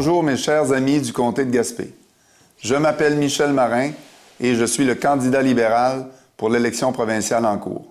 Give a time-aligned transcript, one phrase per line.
[0.00, 1.92] Bonjour mes chers amis du comté de Gaspé.
[2.62, 3.90] Je m'appelle Michel Marin
[4.38, 6.06] et je suis le candidat libéral
[6.36, 7.84] pour l'élection provinciale en cours.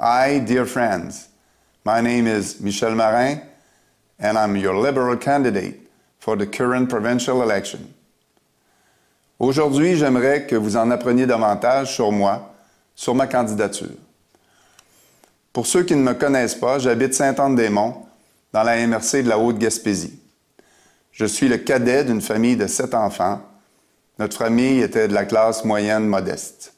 [0.00, 1.28] Hi, dear friends.
[1.86, 3.38] My name is Michel Marin
[4.18, 5.76] and I'm your liberal candidate
[6.18, 7.78] for the current provincial election.
[9.38, 12.52] Aujourd'hui, j'aimerais que vous en appreniez davantage sur moi,
[12.96, 13.94] sur ma candidature.
[15.52, 18.04] Pour ceux qui ne me connaissent pas, j'habite Saint-Anne-des-Monts,
[18.52, 20.18] dans la MRC de la Haute-Gaspésie.
[21.18, 23.40] Je suis le cadet d'une famille de sept enfants.
[24.20, 26.74] Notre famille était de la classe moyenne modeste.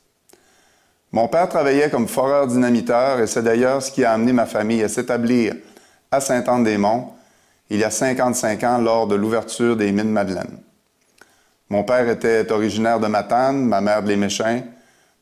[1.13, 4.83] Mon père travaillait comme foreur dynamiteur et c'est d'ailleurs ce qui a amené ma famille
[4.83, 5.57] à s'établir
[6.11, 7.13] à Saint-Anne-des-Monts
[7.69, 10.59] il y a 55 ans lors de l'ouverture des mines Madeleine.
[11.69, 14.63] Mon père était originaire de Matane, ma mère de Les Méchins,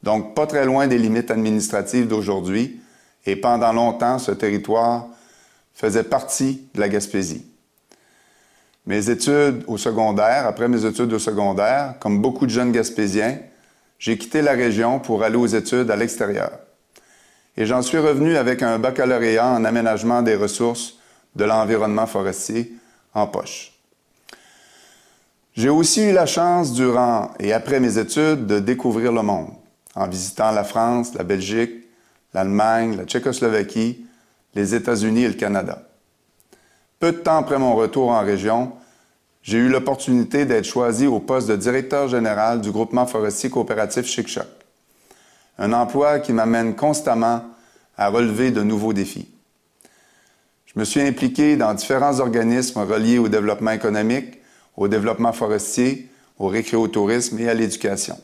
[0.00, 2.80] donc pas très loin des limites administratives d'aujourd'hui,
[3.26, 5.08] et pendant longtemps, ce territoire
[5.74, 7.47] faisait partie de la Gaspésie.
[8.88, 13.36] Mes études au secondaire, après mes études au secondaire, comme beaucoup de jeunes gaspésiens,
[13.98, 16.52] j'ai quitté la région pour aller aux études à l'extérieur.
[17.58, 20.94] Et j'en suis revenu avec un baccalauréat en aménagement des ressources
[21.36, 22.72] de l'environnement forestier
[23.12, 23.74] en poche.
[25.52, 29.50] J'ai aussi eu la chance, durant et après mes études, de découvrir le monde,
[29.96, 31.74] en visitant la France, la Belgique,
[32.32, 34.06] l'Allemagne, la Tchécoslovaquie,
[34.54, 35.87] les États-Unis et le Canada.
[36.98, 38.72] Peu de temps après mon retour en région,
[39.42, 44.46] j'ai eu l'opportunité d'être choisi au poste de directeur général du groupement forestier coopératif Chic-Choc.
[45.58, 47.44] Un emploi qui m'amène constamment
[47.96, 49.28] à relever de nouveaux défis.
[50.66, 54.40] Je me suis impliqué dans différents organismes reliés au développement économique,
[54.76, 58.18] au développement forestier, au récréotourisme et à l'éducation.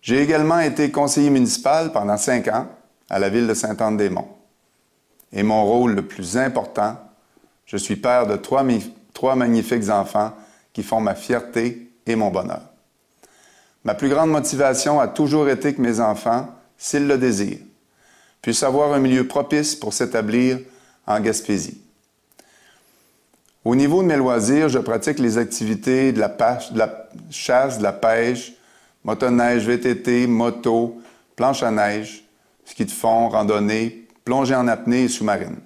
[0.00, 2.66] J'ai également été conseiller municipal pendant cinq ans
[3.10, 4.28] à la ville de Saint-Anne-des-Monts.
[5.32, 6.96] Et mon rôle le plus important,
[7.66, 8.64] je suis père de trois,
[9.34, 10.32] magnifiques enfants
[10.72, 12.62] qui font ma fierté et mon bonheur.
[13.84, 16.48] Ma plus grande motivation a toujours été que mes enfants,
[16.78, 17.58] s'ils le désirent,
[18.40, 20.58] puissent avoir un milieu propice pour s'établir
[21.06, 21.80] en Gaspésie.
[23.64, 27.82] Au niveau de mes loisirs, je pratique les activités de la, de la chasse, de
[27.82, 28.52] la pêche,
[29.02, 31.00] motoneige, VTT, moto,
[31.34, 32.24] planche à neige,
[32.64, 35.56] ski de fond, randonnée, plongée en apnée et sous-marine.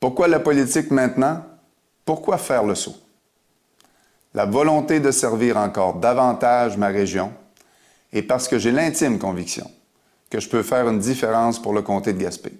[0.00, 1.42] Pourquoi la politique maintenant?
[2.04, 2.96] Pourquoi faire le saut?
[4.34, 7.32] La volonté de servir encore davantage ma région
[8.12, 9.70] et parce que j'ai l'intime conviction
[10.30, 12.52] que je peux faire une différence pour le comté de Gaspé.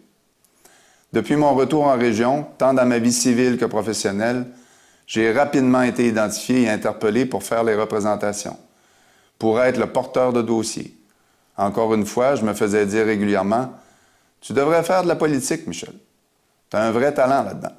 [1.12, 4.46] Depuis mon retour en région, tant dans ma vie civile que professionnelle,
[5.06, 8.58] j'ai rapidement été identifié et interpellé pour faire les représentations,
[9.38, 10.96] pour être le porteur de dossier.
[11.56, 13.72] Encore une fois, je me faisais dire régulièrement
[14.40, 15.94] Tu devrais faire de la politique, Michel.
[16.76, 17.74] Un vrai talent là-dedans.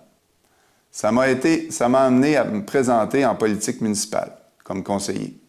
[0.92, 4.32] Ça m'a été, ça m'a amené à me présenter en politique municipale
[4.64, 5.40] comme conseiller.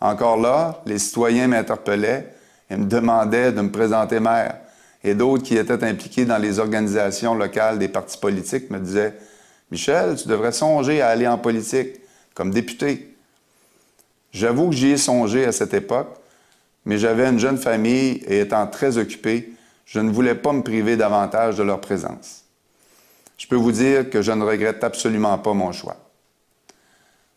[0.00, 2.32] Encore là, les citoyens m'interpellaient
[2.70, 4.58] et me demandaient de me présenter maire
[5.02, 9.14] et d'autres qui étaient impliqués dans les organisations locales des partis politiques me disaient
[9.70, 12.00] Michel, tu devrais songer à aller en politique
[12.34, 13.16] comme député.
[14.32, 16.14] J'avoue que j'y ai songé à cette époque,
[16.84, 19.52] mais j'avais une jeune famille et étant très occupé,
[19.84, 22.43] je ne voulais pas me priver davantage de leur présence.
[23.36, 25.96] Je peux vous dire que je ne regrette absolument pas mon choix.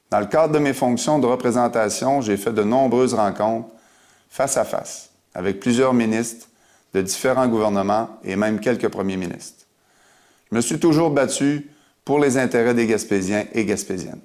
[0.10, 3.70] Dans le cadre de mes fonctions de représentation, j'ai fait de nombreuses rencontres
[4.30, 6.48] face à face avec plusieurs ministres
[6.94, 9.66] de différents gouvernements et même quelques premiers ministres.
[10.50, 11.70] Je me suis toujours battu
[12.06, 14.22] pour les intérêts des Gaspésiens et Gaspésiennes.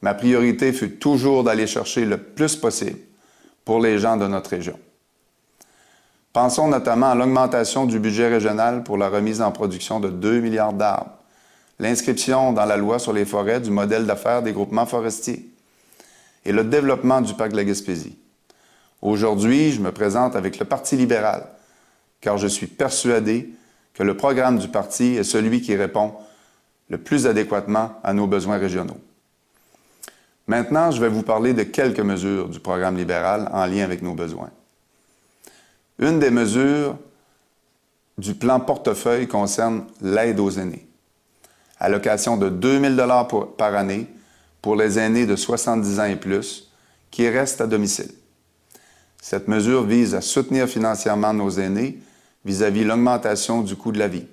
[0.00, 2.98] Ma priorité fut toujours d'aller chercher le plus possible
[3.64, 4.78] pour les gens de notre région.
[6.40, 10.72] Pensons notamment à l'augmentation du budget régional pour la remise en production de 2 milliards
[10.72, 11.10] d'arbres,
[11.80, 15.50] l'inscription dans la loi sur les forêts du modèle d'affaires des groupements forestiers
[16.44, 18.16] et le développement du parc de la Gaspésie.
[19.02, 21.44] Aujourd'hui, je me présente avec le Parti libéral,
[22.20, 23.52] car je suis persuadé
[23.94, 26.12] que le programme du parti est celui qui répond
[26.88, 29.00] le plus adéquatement à nos besoins régionaux.
[30.46, 34.14] Maintenant, je vais vous parler de quelques mesures du programme libéral en lien avec nos
[34.14, 34.50] besoins.
[35.98, 36.96] Une des mesures
[38.18, 40.86] du plan portefeuille concerne l'aide aux aînés.
[41.80, 43.24] Allocation de 2 000
[43.56, 44.06] par année
[44.62, 46.70] pour les aînés de 70 ans et plus
[47.10, 48.10] qui restent à domicile.
[49.20, 51.98] Cette mesure vise à soutenir financièrement nos aînés
[52.44, 54.26] vis-à-vis l'augmentation du coût de la vie.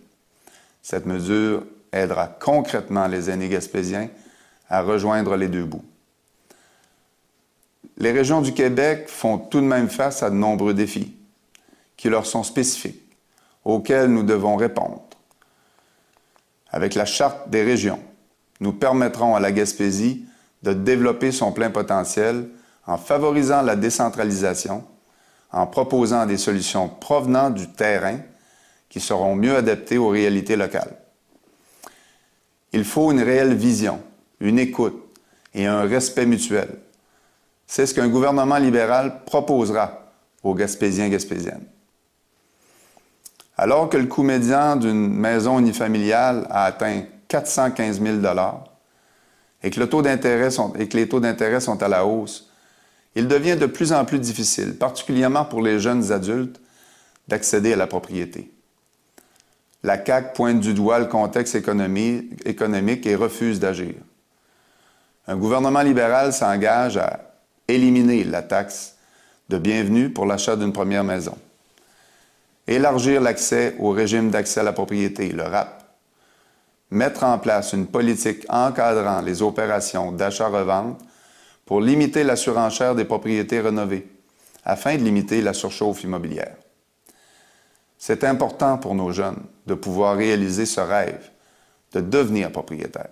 [0.84, 4.10] Cette mesure aidera concrètement les aînés gaspésiens
[4.70, 5.86] à rejoindre les deux bouts.
[7.98, 11.16] Les régions du Québec font tout de même face à de nombreux défis
[11.98, 13.02] qui leur sont spécifiques,
[13.64, 15.02] auxquels nous devons répondre.
[16.72, 18.00] avec la Charte des régions,
[18.60, 20.26] nous permettrons à la Gaspésie
[20.64, 22.50] de développer son plein potentiel
[22.86, 24.84] en favorisant la décentralisation,
[25.52, 28.18] en proposant des solutions provenant du terrain
[28.90, 30.98] qui seront mieux adaptées aux réalités locales.
[32.74, 34.02] Il faut une réelle vision,
[34.42, 35.02] une écoute
[35.54, 36.78] et un respect mutuel.
[37.68, 40.12] C'est ce qu'un gouvernement libéral proposera
[40.44, 41.66] aux Gaspésiens et Gaspésiennes.
[43.58, 49.80] Alors que le coût médian d'une maison unifamiliale a atteint 415 000 et et que
[49.80, 50.02] les taux
[51.20, 52.50] d'intérêt sont à la hausse,
[53.16, 56.60] il devient de plus en plus difficile, particulièrement pour les jeunes adultes,
[57.28, 58.52] d'accéder à la propriété.
[59.84, 63.96] La CAQ pointe du doigt le contexte économique et refuse d'agir.
[65.28, 67.20] Un gouvernement libéral s'engage à
[67.68, 68.96] éliminer la taxe
[69.50, 71.38] de bienvenue pour l'achat d'une première maison,
[72.68, 75.84] élargir l'accès au régime d'accès à la propriété, le RAP,
[76.92, 81.00] mettre en place une politique encadrant les opérations d'achat-revente
[81.66, 84.08] pour limiter la surenchère des propriétés rénovées,
[84.64, 86.56] afin de limiter la surchauffe immobilière.
[87.98, 91.30] C'est important pour nos jeunes de pouvoir réaliser ce rêve,
[91.94, 93.10] de devenir propriétaire.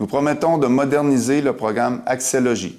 [0.00, 2.78] Nous promettons de moderniser le programme Accès Logis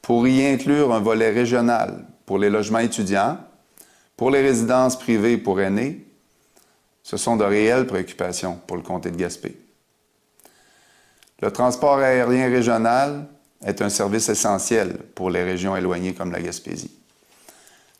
[0.00, 3.38] pour y inclure un volet régional pour les logements étudiants,
[4.18, 6.04] pour les résidences privées pour aînés.
[7.04, 9.56] Ce sont de réelles préoccupations pour le comté de Gaspé.
[11.40, 13.26] Le transport aérien régional
[13.64, 16.90] est un service essentiel pour les régions éloignées comme la Gaspésie.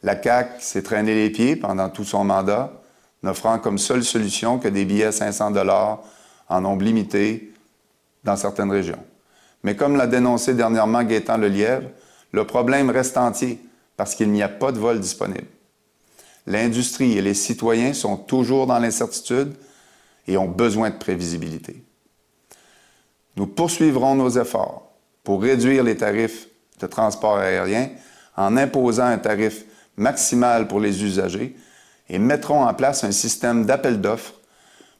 [0.02, 2.72] La CAQ s'est traîné les pieds pendant tout son mandat,
[3.22, 6.02] n'offrant comme seule solution que des billets à 500 dollars
[6.48, 7.52] en nombre limité
[8.24, 9.04] dans certaines régions.
[9.62, 11.88] Mais comme l'a dénoncé dernièrement Gaétan Lelièvre,
[12.32, 13.60] le problème reste entier
[13.96, 15.46] parce qu'il n'y a pas de vol disponible.
[16.48, 19.52] L'industrie et les citoyens sont toujours dans l'incertitude
[20.26, 21.84] et ont besoin de prévisibilité.
[23.36, 24.90] Nous poursuivrons nos efforts
[25.22, 26.48] pour réduire les tarifs
[26.80, 27.90] de transport aérien
[28.34, 29.66] en imposant un tarif
[29.98, 31.54] maximal pour les usagers
[32.08, 34.32] et mettrons en place un système d'appel d'offres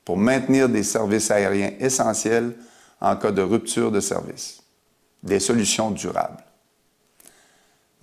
[0.05, 2.57] pour maintenir des services aériens essentiels
[3.01, 4.61] en cas de rupture de service.
[5.23, 6.45] Des solutions durables.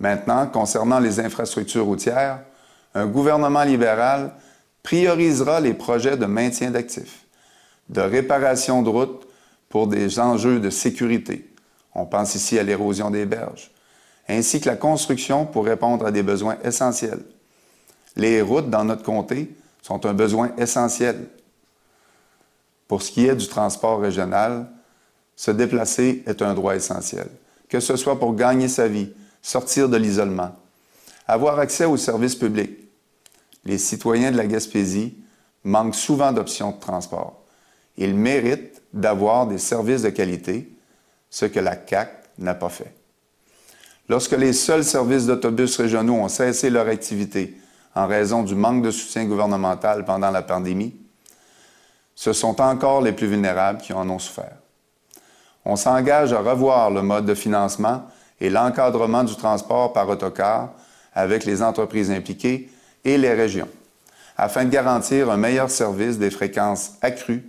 [0.00, 2.40] Maintenant, concernant les infrastructures routières,
[2.96, 4.32] un gouvernement libéral
[4.82, 7.26] priorisera les projets de maintien d'actifs,
[7.90, 9.28] de réparation de routes
[9.68, 11.46] pour des enjeux de sécurité.
[11.94, 13.70] On pense ici à l'érosion des berges,
[14.28, 17.22] ainsi que la construction pour répondre à des besoins essentiels.
[18.16, 21.28] Les routes dans notre comté sont un besoin essentiel.
[22.88, 24.68] Pour ce qui est du transport régional,
[25.36, 27.28] se déplacer est un droit essentiel,
[27.68, 29.12] que ce soit pour gagner sa vie,
[29.42, 30.56] sortir de l'isolement,
[31.28, 32.85] avoir accès aux services publics.
[33.66, 35.14] Les citoyens de la Gaspésie
[35.62, 37.42] manquent souvent d'options de transport.
[37.98, 40.72] Ils méritent d'avoir des services de qualité,
[41.28, 42.94] ce que la CAC n'a pas fait.
[44.08, 47.60] Lorsque les seuls services d'autobus régionaux ont cessé leur activité
[47.94, 50.94] en raison du manque de soutien gouvernemental pendant la pandémie,
[52.14, 54.56] ce sont encore les plus vulnérables qui en ont souffert
[55.66, 58.04] on s'engage à revoir le mode de financement
[58.40, 60.70] et l'encadrement du transport par autocar
[61.12, 62.70] avec les entreprises impliquées
[63.06, 63.68] et les régions,
[64.36, 67.46] afin de garantir un meilleur service des fréquences accrues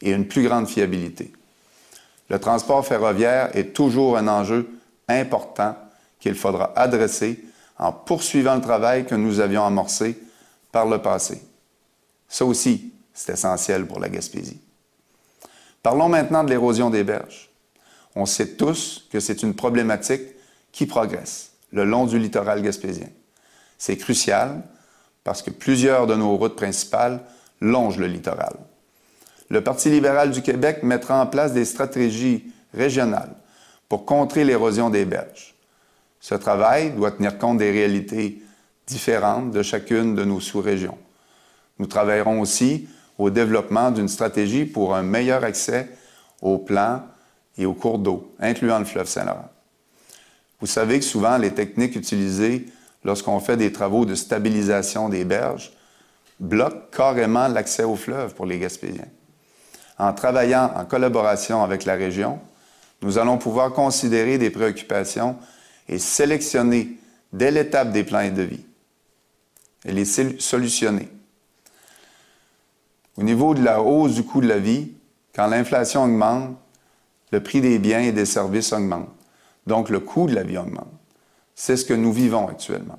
[0.00, 1.32] et une plus grande fiabilité.
[2.30, 4.68] Le transport ferroviaire est toujours un enjeu
[5.06, 5.76] important
[6.18, 7.44] qu'il faudra adresser
[7.78, 10.18] en poursuivant le travail que nous avions amorcé
[10.72, 11.42] par le passé.
[12.26, 14.60] Ça aussi, c'est essentiel pour la Gaspésie.
[15.82, 17.50] Parlons maintenant de l'érosion des berges.
[18.14, 20.22] On sait tous que c'est une problématique
[20.72, 23.08] qui progresse le long du littoral gaspésien.
[23.76, 24.62] C'est crucial
[25.26, 27.20] parce que plusieurs de nos routes principales
[27.60, 28.54] longent le littoral.
[29.50, 33.34] Le Parti libéral du Québec mettra en place des stratégies régionales
[33.88, 35.56] pour contrer l'érosion des berges.
[36.20, 38.40] Ce travail doit tenir compte des réalités
[38.86, 40.96] différentes de chacune de nos sous-régions.
[41.80, 45.88] Nous travaillerons aussi au développement d'une stratégie pour un meilleur accès
[46.40, 47.02] aux plans
[47.58, 49.50] et aux cours d'eau, incluant le fleuve Saint-Laurent.
[50.60, 52.66] Vous savez que souvent, les techniques utilisées
[53.06, 55.72] lorsqu'on fait des travaux de stabilisation des berges
[56.40, 59.06] bloquent carrément l'accès au fleuve pour les Gaspésiens.
[59.96, 62.40] En travaillant en collaboration avec la région,
[63.02, 65.36] nous allons pouvoir considérer des préoccupations
[65.88, 66.98] et sélectionner
[67.32, 68.66] dès l'étape des plans de vie
[69.84, 71.08] et les solutionner.
[73.16, 74.90] Au niveau de la hausse du coût de la vie,
[75.32, 76.56] quand l'inflation augmente,
[77.30, 79.08] le prix des biens et des services augmente.
[79.66, 80.95] Donc le coût de la vie augmente.
[81.58, 82.98] C'est ce que nous vivons actuellement.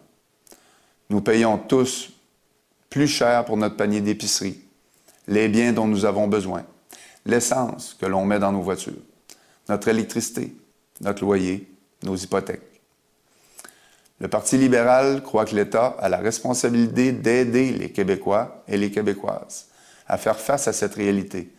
[1.10, 2.10] Nous payons tous
[2.90, 4.60] plus cher pour notre panier d'épicerie.
[5.28, 6.64] les biens dont nous avons besoin,
[7.26, 9.04] l'essence que l'on met dans nos voitures,
[9.68, 10.56] notre électricité,
[11.02, 11.70] notre loyer,
[12.04, 12.82] nos hypothèques.
[14.20, 19.68] Le Parti libéral croit que l'État a la responsabilité d'aider les Québécois et les Québécoises
[20.08, 21.54] à faire face à cette réalité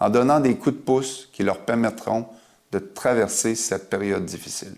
[0.00, 2.26] en donnant des coups de pouce qui leur permettront
[2.72, 4.74] de traverser cette période difficile.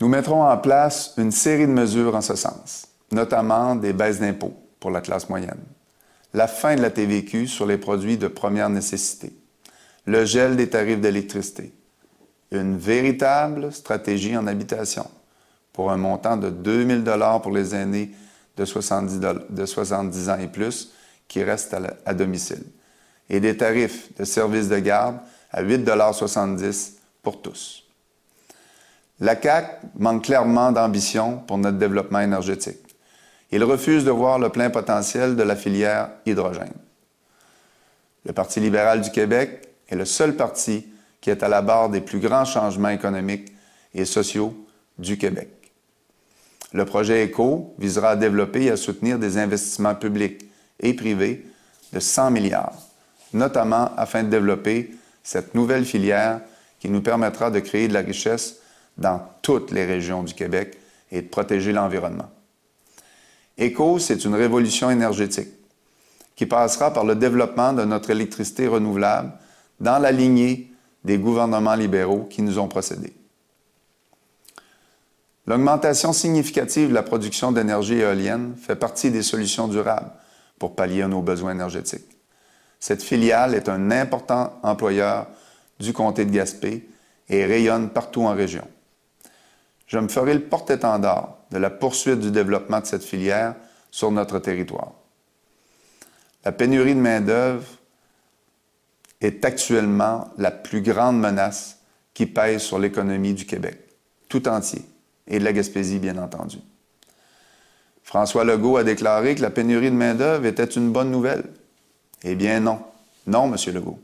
[0.00, 4.54] Nous mettrons en place une série de mesures en ce sens, notamment des baisses d'impôts
[4.78, 5.60] pour la classe moyenne,
[6.32, 9.32] la fin de la TVQ sur les produits de première nécessité,
[10.06, 11.74] le gel des tarifs d'électricité,
[12.50, 15.06] une véritable stratégie en habitation
[15.74, 18.10] pour un montant de 2000 dollars pour les aînés
[18.56, 20.92] de 70, de 70 ans et plus
[21.28, 22.64] qui restent à, à domicile
[23.28, 25.18] et des tarifs de services de garde
[25.52, 27.89] à 8,70 pour tous.
[29.20, 32.96] La CAC manque clairement d'ambition pour notre développement énergétique.
[33.52, 36.72] Il refuse de voir le plein potentiel de la filière hydrogène.
[38.24, 40.86] Le Parti libéral du Québec est le seul parti
[41.20, 43.52] qui est à la barre des plus grands changements économiques
[43.92, 44.54] et sociaux
[44.98, 45.50] du Québec.
[46.72, 50.48] Le projet ECO visera à développer et à soutenir des investissements publics
[50.78, 51.44] et privés
[51.92, 52.78] de 100 milliards,
[53.34, 56.40] notamment afin de développer cette nouvelle filière
[56.78, 58.60] qui nous permettra de créer de la richesse
[59.00, 60.78] dans toutes les régions du Québec
[61.10, 62.30] et de protéger l'environnement.
[63.58, 65.48] ECO, c'est une révolution énergétique
[66.36, 69.32] qui passera par le développement de notre électricité renouvelable
[69.80, 70.72] dans la lignée
[71.04, 73.12] des gouvernements libéraux qui nous ont procédés.
[75.46, 80.10] L'augmentation significative de la production d'énergie éolienne fait partie des solutions durables
[80.58, 82.16] pour pallier nos besoins énergétiques.
[82.78, 85.26] Cette filiale est un important employeur
[85.78, 86.88] du comté de Gaspé
[87.28, 88.66] et rayonne partout en région
[89.90, 93.56] je me ferai le porte-étendard de la poursuite du développement de cette filière
[93.90, 94.92] sur notre territoire.
[96.44, 97.66] La pénurie de main-d'œuvre
[99.20, 101.80] est actuellement la plus grande menace
[102.14, 103.80] qui pèse sur l'économie du Québec,
[104.28, 104.82] tout entier,
[105.26, 106.58] et de la Gaspésie, bien entendu.
[108.04, 111.42] François Legault a déclaré que la pénurie de main-d'œuvre était une bonne nouvelle.
[112.22, 112.80] Eh bien, non.
[113.26, 113.74] Non, M.
[113.74, 113.98] Legault.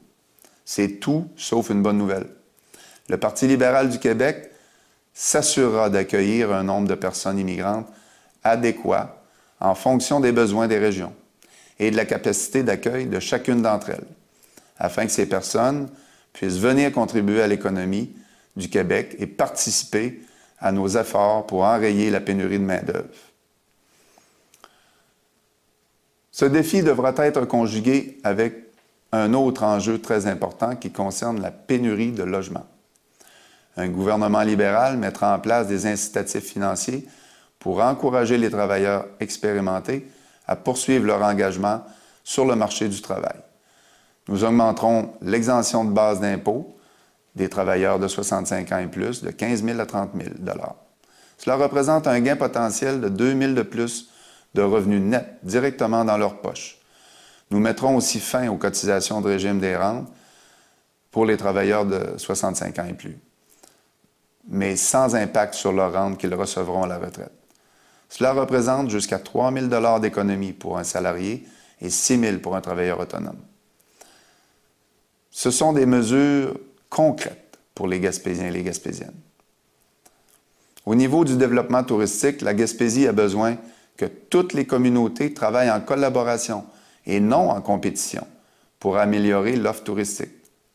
[0.65, 2.27] C'est tout sauf une bonne nouvelle.
[3.09, 4.51] Le Parti libéral du Québec
[5.19, 7.89] s'assurera d'accueillir un nombre de personnes immigrantes
[8.45, 9.17] adéquat
[9.61, 11.15] en fonction des besoins des régions
[11.79, 14.07] et de la capacité d'accueil de chacune d'entre elles,
[14.77, 15.89] afin que ces personnes
[16.35, 18.15] puissent venir contribuer à l'économie
[18.57, 20.21] du Québec et participer
[20.59, 23.09] à nos efforts pour enrayer la pénurie de main-d'œuvre.
[26.31, 28.67] Ce défi devra être conjugué avec
[29.13, 32.67] un autre enjeu très important qui concerne la pénurie de logements.
[33.77, 37.07] Un gouvernement libéral mettra en place des incitatifs financiers
[37.59, 40.09] pour encourager les travailleurs expérimentés
[40.47, 41.83] à poursuivre leur engagement
[42.25, 43.37] sur le marché du travail.
[44.29, 46.77] Nous augmenterons l'exemption de base d'impôt
[47.35, 50.31] des travailleurs de 65 ans et plus de 15 000 à 30 000
[51.39, 54.09] Cela représente un gain potentiel de 2 000 de plus
[54.55, 56.79] de revenus nets directement dans leur poche.
[57.51, 60.09] Nous mettrons aussi fin aux cotisations de régime des rentes
[61.11, 63.19] pour les travailleurs de 65 ans et plus
[64.49, 67.33] mais sans impact sur leur rente qu'ils recevront à la retraite.
[68.09, 71.47] Cela représente jusqu'à 3 000 d'économie pour un salarié
[71.81, 73.41] et 6 000 pour un travailleur autonome.
[75.31, 79.13] Ce sont des mesures concrètes pour les Gaspésiens et les Gaspésiennes.
[80.87, 83.57] Au niveau du développement touristique, la Gaspésie a besoin
[83.97, 86.65] que toutes les communautés travaillent en collaboration
[87.05, 88.27] et non en compétition
[88.79, 90.31] pour améliorer l'offre touristique.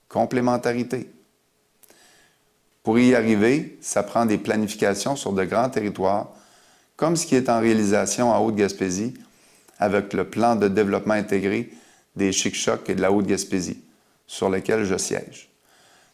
[0.09, 1.09] Complémentarité.
[2.83, 6.29] Pour y arriver, ça prend des planifications sur de grands territoires,
[6.95, 9.13] comme ce qui est en réalisation à Haute-Gaspésie
[9.79, 11.71] avec le plan de développement intégré
[12.15, 13.81] des Chic-Chocs et de la Haute-Gaspésie,
[14.27, 15.49] sur lequel je siège.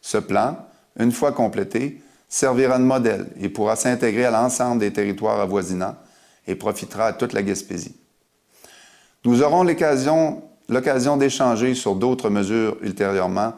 [0.01, 0.57] Ce plan,
[0.99, 5.95] une fois complété, servira de modèle et pourra s'intégrer à l'ensemble des territoires avoisinants
[6.45, 7.95] et profitera à toute la Gaspésie.
[9.25, 13.53] Nous aurons l'occasion d'échanger sur d'autres mesures ultérieurement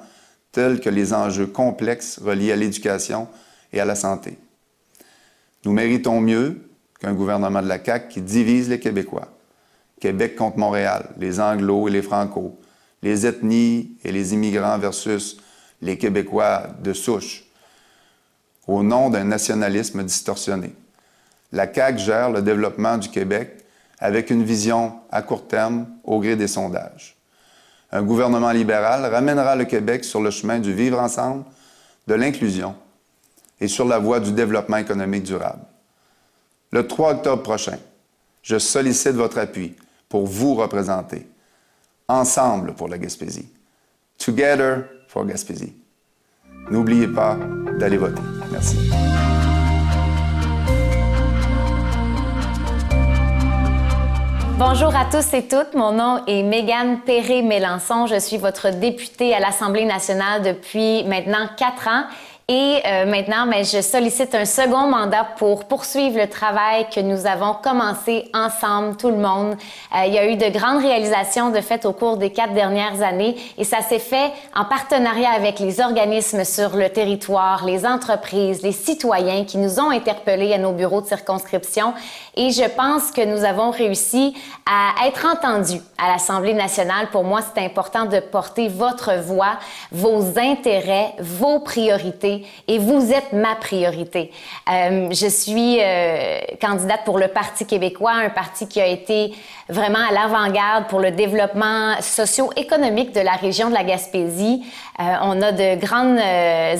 [0.51, 3.27] tels que les enjeux complexes reliés à l'éducation
[3.71, 4.37] et à la santé.
[5.65, 9.29] Nous méritons mieux qu'un gouvernement de la CAQ qui divise les Québécois.
[9.99, 12.57] Québec contre Montréal, les Anglo et les Franco,
[13.01, 15.37] les ethnies et les immigrants versus
[15.81, 17.45] les Québécois de souche,
[18.67, 20.73] au nom d'un nationalisme distorsionné.
[21.51, 23.65] La CAQ gère le développement du Québec
[23.99, 27.18] avec une vision à court terme au gré des sondages
[27.91, 31.45] un gouvernement libéral ramènera le Québec sur le chemin du vivre ensemble,
[32.07, 32.75] de l'inclusion
[33.59, 35.61] et sur la voie du développement économique durable.
[36.71, 37.77] Le 3 octobre prochain,
[38.43, 39.75] je sollicite votre appui
[40.07, 41.27] pour vous représenter.
[42.07, 43.49] Ensemble pour la Gaspésie.
[44.17, 45.73] Together for Gaspésie.
[46.71, 47.37] N'oubliez pas
[47.79, 48.21] d'aller voter.
[48.51, 48.77] Merci.
[54.59, 55.73] Bonjour à tous et toutes.
[55.73, 58.07] Mon nom est Mégane Perret-Mélençon.
[58.07, 62.03] Je suis votre députée à l'Assemblée nationale depuis maintenant quatre ans
[62.51, 67.27] et euh, maintenant, mais je sollicite un second mandat pour poursuivre le travail que nous
[67.27, 69.55] avons commencé ensemble, tout le monde.
[69.95, 73.03] Euh, il y a eu de grandes réalisations de fait au cours des quatre dernières
[73.03, 78.63] années et ça s'est fait en partenariat avec les organismes sur le territoire, les entreprises,
[78.63, 81.93] les citoyens qui nous ont interpellés à nos bureaux de circonscription.
[82.35, 84.33] Et je pense que nous avons réussi
[84.65, 87.09] à être entendus à l'Assemblée nationale.
[87.11, 89.59] Pour moi, c'est important de porter votre voix,
[89.91, 94.31] vos intérêts, vos priorités et vous êtes ma priorité.
[94.71, 99.33] Euh, je suis euh, candidate pour le Parti québécois, un parti qui a été
[99.67, 104.63] vraiment à l'avant-garde pour le développement socio-économique de la région de la Gaspésie.
[104.99, 106.19] Euh, on a de grandes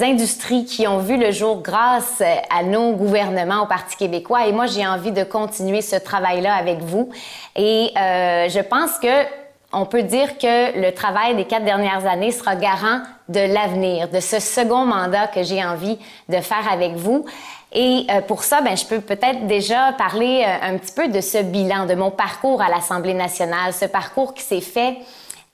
[0.03, 4.65] industries qui ont vu le jour grâce à nos gouvernements au Parti québécois et moi
[4.65, 7.09] j'ai envie de continuer ce travail-là avec vous.
[7.55, 9.07] Et je pense que
[9.71, 14.19] on peut dire que le travail des quatre dernières années sera garant de l'avenir, de
[14.19, 15.97] ce second mandat que j'ai envie
[16.27, 17.25] de faire avec vous.
[17.71, 21.21] Et euh, pour ça, ben, je peux peut-être déjà parler euh, un petit peu de
[21.21, 24.97] ce bilan, de mon parcours à l'Assemblée nationale, ce parcours qui s'est fait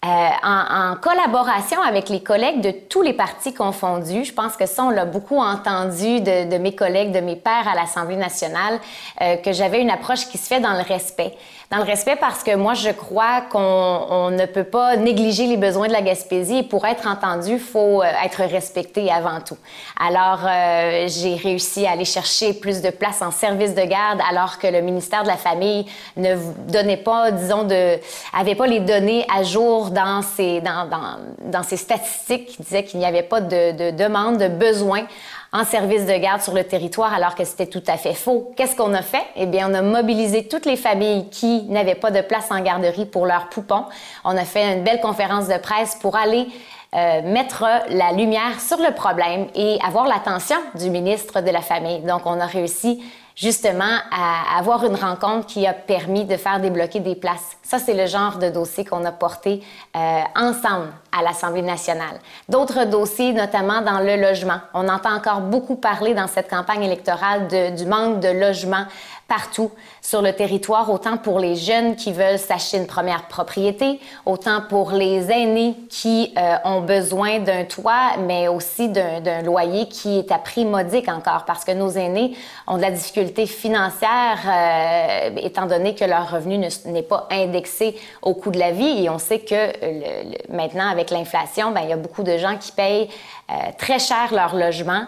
[0.05, 4.23] euh, en, collaboration avec les collègues de tous les partis confondus.
[4.23, 7.67] Je pense que ça, on l'a beaucoup entendu de, de, mes collègues, de mes pairs
[7.67, 8.79] à l'Assemblée nationale,
[9.19, 11.33] que j'avais une approche qui se fait dans le respect
[11.71, 15.87] dans le respect parce que moi, je crois qu'on ne peut pas négliger les besoins
[15.87, 19.57] de la Gaspésie et pour être entendu, il faut euh, être respecté avant tout.
[19.99, 24.59] Alors, euh, j'ai réussi à aller chercher plus de places en service de garde alors
[24.59, 25.85] que le ministère de la Famille
[26.17, 26.35] ne
[26.71, 27.97] donnait pas, disons, de,
[28.37, 32.83] avait pas les données à jour dans ses, dans, dans, dans ses statistiques qui disaient
[32.83, 35.05] qu'il n'y avait pas de, de demande, de besoin
[35.51, 38.51] en service de garde sur le territoire alors que c'était tout à fait faux.
[38.55, 39.23] Qu'est-ce qu'on a fait?
[39.35, 43.05] Eh bien, on a mobilisé toutes les familles qui n'avaient pas de place en garderie
[43.05, 43.85] pour leurs poupons.
[44.23, 46.47] On a fait une belle conférence de presse pour aller
[46.93, 51.99] euh, mettre la lumière sur le problème et avoir l'attention du ministre de la Famille.
[51.99, 53.03] Donc, on a réussi
[53.35, 57.57] justement à avoir une rencontre qui a permis de faire débloquer des places.
[57.63, 59.61] Ça, c'est le genre de dossier qu'on a porté
[59.95, 62.19] euh, ensemble à l'Assemblée nationale.
[62.47, 64.59] D'autres dossiers, notamment dans le logement.
[64.73, 68.85] On entend encore beaucoup parler dans cette campagne électorale de, du manque de logement
[69.27, 74.61] partout sur le territoire, autant pour les jeunes qui veulent s'acheter une première propriété, autant
[74.69, 80.31] pour les aînés qui euh, ont besoin d'un toit, mais aussi d'un loyer qui est
[80.31, 82.35] à prix modique encore, parce que nos aînés
[82.67, 88.35] ont de la difficulté financière, euh, étant donné que leur revenu n'est pas indexé au
[88.35, 89.05] coût de la vie.
[89.05, 92.57] Et on sait que le, maintenant, avec l'inflation, ben, il y a beaucoup de gens
[92.57, 93.09] qui payent
[93.49, 95.05] euh, très cher leur logement.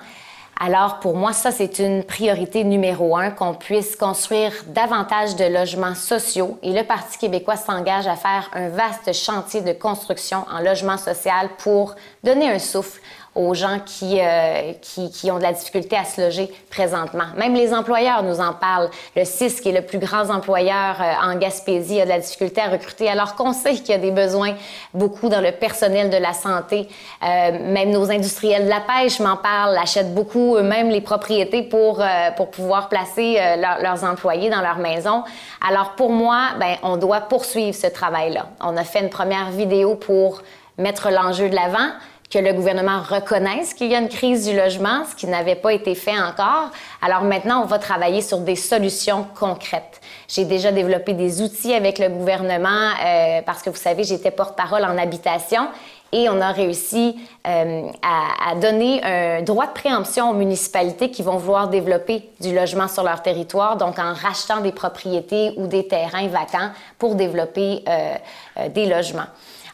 [0.59, 5.93] Alors pour moi, ça, c'est une priorité numéro un, qu'on puisse construire davantage de logements
[5.93, 6.57] sociaux.
[6.63, 11.49] Et le Parti québécois s'engage à faire un vaste chantier de construction en logement social
[11.59, 12.99] pour donner un souffle
[13.37, 17.25] aux gens qui, euh, qui, qui, ont de la difficulté à se loger présentement.
[17.37, 18.89] Même les employeurs nous en parlent.
[19.15, 22.61] Le CIS, qui est le plus grand employeur euh, en Gaspésie, a de la difficulté
[22.61, 24.55] à recruter, alors qu'on sait qu'il y a des besoins
[24.93, 26.87] beaucoup dans le personnel de la santé.
[27.23, 32.03] Euh, même nos industriels de la pêche m'en parlent, achètent beaucoup eux-mêmes les propriétés pour,
[32.35, 35.23] pour pouvoir placer leurs employés dans leur maison.
[35.67, 38.47] Alors pour moi, ben, on doit poursuivre ce travail-là.
[38.61, 40.41] On a fait une première vidéo pour
[40.77, 41.89] mettre l'enjeu de l'avant
[42.29, 45.71] que le gouvernement reconnaisse qu'il y a une crise du logement, ce qui n'avait pas
[45.71, 46.71] été fait encore.
[47.01, 50.01] Alors maintenant, on va travailler sur des solutions concrètes.
[50.27, 54.83] J'ai déjà développé des outils avec le gouvernement euh, parce que vous savez, j'étais porte-parole
[54.83, 55.69] en habitation
[56.11, 61.23] et on a réussi euh, à, à, donner un droit de préemption aux municipalités qui
[61.23, 65.87] vont vouloir développer du logement sur leur territoire, donc en rachetant des propriétés ou des
[65.87, 68.15] terrains vacants pour développer euh,
[68.59, 69.27] euh des logements.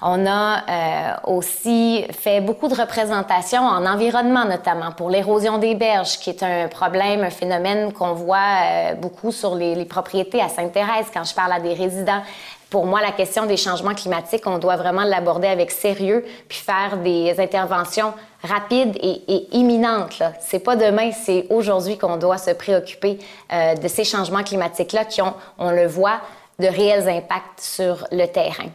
[0.05, 6.19] On a euh, aussi fait beaucoup de représentations en environnement, notamment pour l'érosion des berges,
[6.19, 10.49] qui est un problème, un phénomène qu'on voit euh, beaucoup sur les, les propriétés à
[10.49, 12.21] Sainte-Thérèse quand je parle à des résidents
[12.69, 16.97] pour moi, la question des changements climatiques, on doit vraiment l'aborder avec sérieux, puis faire
[16.97, 20.23] des interventions rapides et, et imminentes.
[20.39, 23.19] C'est pas demain, c'est aujourd'hui qu'on doit se préoccuper
[23.53, 26.19] euh, de ces changements climatiques-là qui ont, on le voit,
[26.57, 28.69] de réels impacts sur le terrain.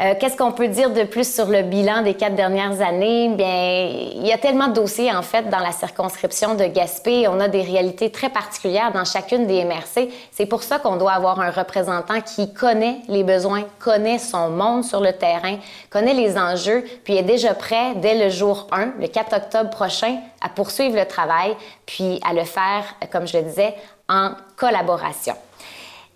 [0.00, 3.28] Euh, qu'est-ce qu'on peut dire de plus sur le bilan des quatre dernières années?
[3.28, 7.28] Bien, il y a tellement de dossiers, en fait, dans la circonscription de Gaspé.
[7.28, 10.08] On a des réalités très particulières dans chacune des MRC.
[10.30, 14.82] C'est pour ça qu'on doit avoir un représentant qui connaît les besoins, connaît son monde
[14.82, 15.58] sur le terrain,
[15.90, 20.16] connaît les enjeux, puis est déjà prêt dès le jour 1, le 4 octobre prochain,
[20.40, 23.74] à poursuivre le travail, puis à le faire, comme je le disais,
[24.08, 25.34] en collaboration.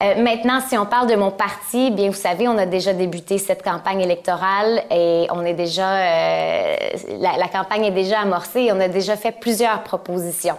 [0.03, 3.39] Euh, maintenant, si on parle de mon parti, bien, vous savez, on a déjà débuté
[3.39, 6.77] cette campagne électorale et on est déjà, euh,
[7.19, 10.59] la, campagne est déjà amorcée et on a déjà fait plusieurs propositions.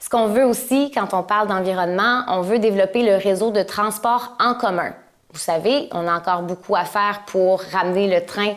[0.00, 4.36] Ce qu'on veut aussi, quand on parle d'environnement, on veut développer le réseau de transport
[4.40, 4.94] en commun.
[5.34, 8.54] Vous savez, on a encore beaucoup à faire pour ramener le train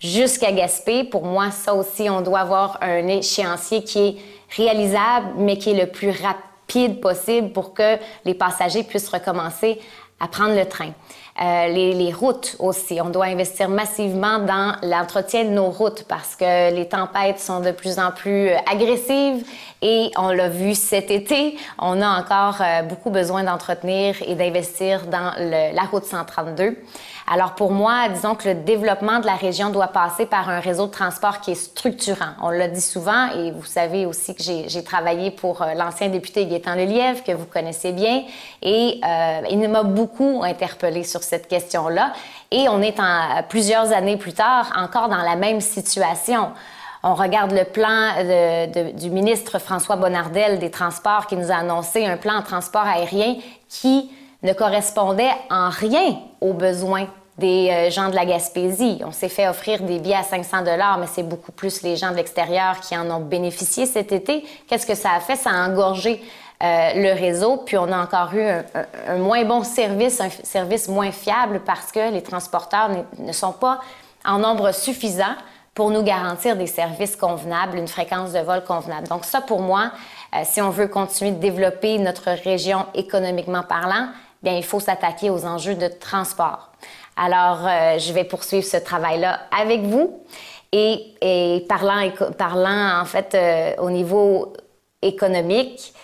[0.00, 1.04] jusqu'à Gaspé.
[1.04, 4.16] Pour moi, ça aussi, on doit avoir un échéancier qui est
[4.56, 6.47] réalisable, mais qui est le plus rapide
[7.00, 9.80] possible pour que les passagers puissent recommencer
[10.20, 10.92] à prendre le train.
[11.40, 13.00] Euh, les, les, routes aussi.
[13.00, 17.70] On doit investir massivement dans l'entretien de nos routes parce que les tempêtes sont de
[17.70, 19.44] plus en plus euh, agressives
[19.80, 25.06] et on l'a vu cet été, on a encore euh, beaucoup besoin d'entretenir et d'investir
[25.06, 26.76] dans la route 132.
[27.30, 30.86] Alors pour moi, disons que le développement de la région doit passer par un réseau
[30.86, 32.32] de transport qui est structurant.
[32.42, 36.46] On l'a dit souvent et vous savez aussi que j'ai travaillé pour euh, l'ancien député
[36.46, 38.24] Gaétan Lelièvre, que vous connaissez bien,
[38.62, 42.12] et euh, il m'a beaucoup interpellé sur cette question-là.
[42.50, 42.96] Et on est
[43.48, 46.52] plusieurs années plus tard encore dans la même situation.
[47.02, 48.12] On regarde le plan
[48.94, 53.36] du ministre François Bonnardel des Transports qui nous a annoncé un plan de transport aérien
[53.68, 54.10] qui
[54.42, 57.06] ne correspondait en rien aux besoins
[57.38, 59.00] des euh, gens de la Gaspésie.
[59.04, 62.10] On s'est fait offrir des billets à 500 dollars, mais c'est beaucoup plus les gens
[62.10, 64.44] de l'extérieur qui en ont bénéficié cet été.
[64.66, 65.36] Qu'est-ce que ça a fait?
[65.36, 66.20] Ça a engorgé
[66.62, 71.12] euh, le réseau, puis on a encore eu un, moins bon service, un service moins
[71.12, 73.80] fiable parce que les transporteurs ne sont pas
[74.24, 75.36] en nombre suffisant
[75.78, 79.06] pour nous garantir des services convenables, une fréquence de vol convenable.
[79.06, 79.92] Donc ça, pour moi,
[80.34, 84.08] euh, si on veut continuer de développer notre région économiquement parlant,
[84.42, 86.72] bien, il faut s'attaquer aux enjeux de transport.
[87.16, 90.18] Alors, euh, je vais poursuivre ce travail-là avec vous.
[90.72, 94.54] Et, parlant, parlant, en fait, euh, au niveau
[95.00, 95.94] économique,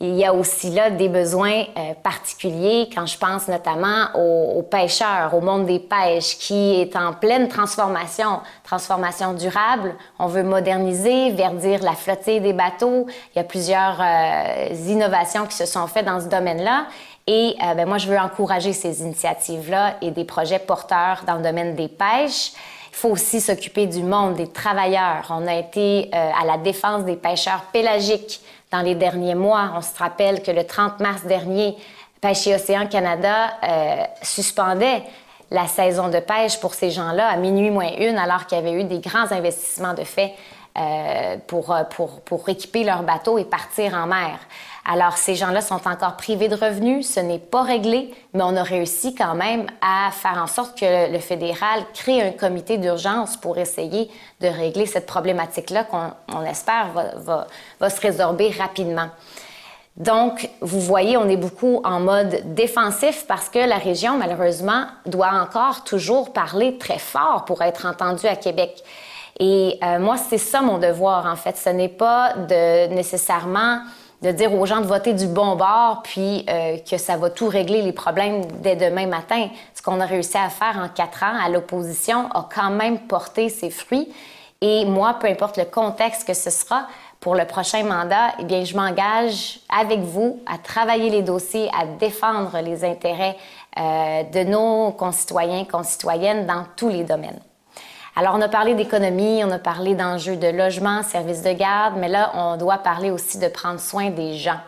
[0.00, 5.32] il y a aussi là des besoins euh, particuliers quand je pense notamment aux, pêcheurs,
[5.34, 9.94] au monde des pêches qui est en pleine transformation, transformation durable.
[10.18, 13.06] On veut moderniser, verdir la flottille des bateaux.
[13.34, 14.02] Il y a plusieurs
[14.88, 16.86] innovations qui se sont faites dans ce domaine-là.
[17.26, 21.42] Et euh, ben, moi, je veux encourager ces initiatives-là et des projets porteurs dans le
[21.42, 22.52] domaine des pêches.
[22.90, 25.26] Il faut aussi s'occuper du monde des travailleurs.
[25.30, 28.40] On a été euh, à la défense des pêcheurs pélagiques
[28.74, 29.70] dans les derniers mois.
[29.76, 31.76] On se rappelle que le 30 mars dernier,
[32.20, 35.04] Pêche et Océan Canada euh, suspendait
[35.52, 38.72] la saison de pêche pour ces gens-là à minuit moins une, alors qu'il y avait
[38.72, 40.32] eu des grands investissements de fait
[40.76, 44.40] euh, pour, euh, pour, pour, équiper leur bateau et partir en mer.
[44.84, 48.62] Alors, ces gens-là sont encore privés de revenus, ce n'est pas réglé, mais on a
[48.64, 53.56] réussi quand même à faire en sorte que le fédéral crée un comité d'urgence pour
[53.56, 54.10] essayer
[54.40, 57.46] de régler cette problématique-là qu'on on espère va, va,
[57.78, 59.10] va se résorber rapidement.
[59.96, 65.30] Donc, vous voyez, on est beaucoup en mode défensif parce que la région, malheureusement, doit
[65.34, 68.82] encore toujours parler très fort pour être entendue à Québec.
[69.40, 71.56] Et euh, moi, c'est ça mon devoir, en fait.
[71.56, 73.80] Ce n'est pas de nécessairement
[74.22, 77.48] de dire aux gens de voter du bon bord, puis euh, que ça va tout
[77.48, 79.48] régler les problèmes dès demain matin.
[79.74, 83.50] Ce qu'on a réussi à faire en quatre ans à l'opposition a quand même porté
[83.50, 84.10] ses fruits.
[84.62, 86.86] Et moi, peu importe le contexte que ce sera
[87.20, 91.84] pour le prochain mandat, eh bien, je m'engage avec vous à travailler les dossiers, à
[91.84, 93.36] défendre les intérêts
[93.78, 97.40] euh, de nos concitoyens, concitoyennes dans tous les domaines.
[98.16, 102.08] Alors, on a parlé d'économie, on a parlé d'enjeux de logement, services de garde, mais
[102.08, 104.60] là, on doit parler aussi de prendre soin des gens.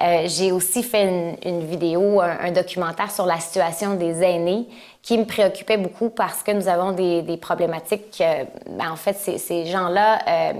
[0.00, 4.68] Euh, j'ai aussi fait une, vidéo, un, documentaire sur la situation des aînés
[5.02, 8.22] qui me préoccupait beaucoup parce que nous avons des, problématiques.
[8.70, 10.52] Ben, en fait, ces, gens-là euh,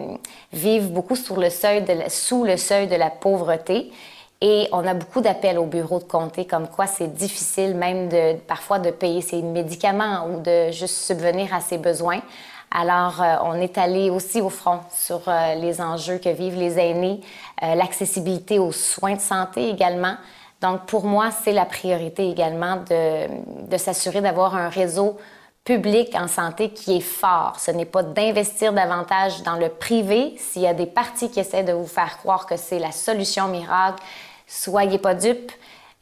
[0.52, 3.90] vivent beaucoup sous le seuil de la pauvreté.
[4.40, 8.34] Et on a beaucoup d'appels au bureau de comté comme quoi c'est difficile même de
[8.34, 12.20] parfois de payer ses médicaments ou de juste subvenir à ses besoins.
[12.70, 16.78] Alors, euh, on est allé aussi au front sur euh, les enjeux que vivent les
[16.78, 17.20] aînés,
[17.62, 20.16] euh, l'accessibilité aux soins de santé également.
[20.60, 25.16] Donc, pour moi, c'est la priorité également de, de s'assurer d'avoir un réseau
[25.64, 27.56] public en santé qui est fort.
[27.58, 30.34] Ce n'est pas d'investir davantage dans le privé.
[30.38, 33.48] S'il y a des partis qui essaient de vous faire croire que c'est la solution
[33.48, 34.02] miracle,
[34.48, 35.52] Soyez pas dupes.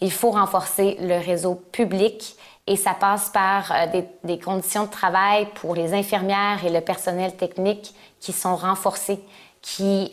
[0.00, 2.36] Il faut renforcer le réseau public
[2.68, 3.72] Et ça passe par
[4.24, 9.20] des, conditions de travail pour les infirmières et le personnel technique qui sont renforcées
[9.62, 10.12] qui,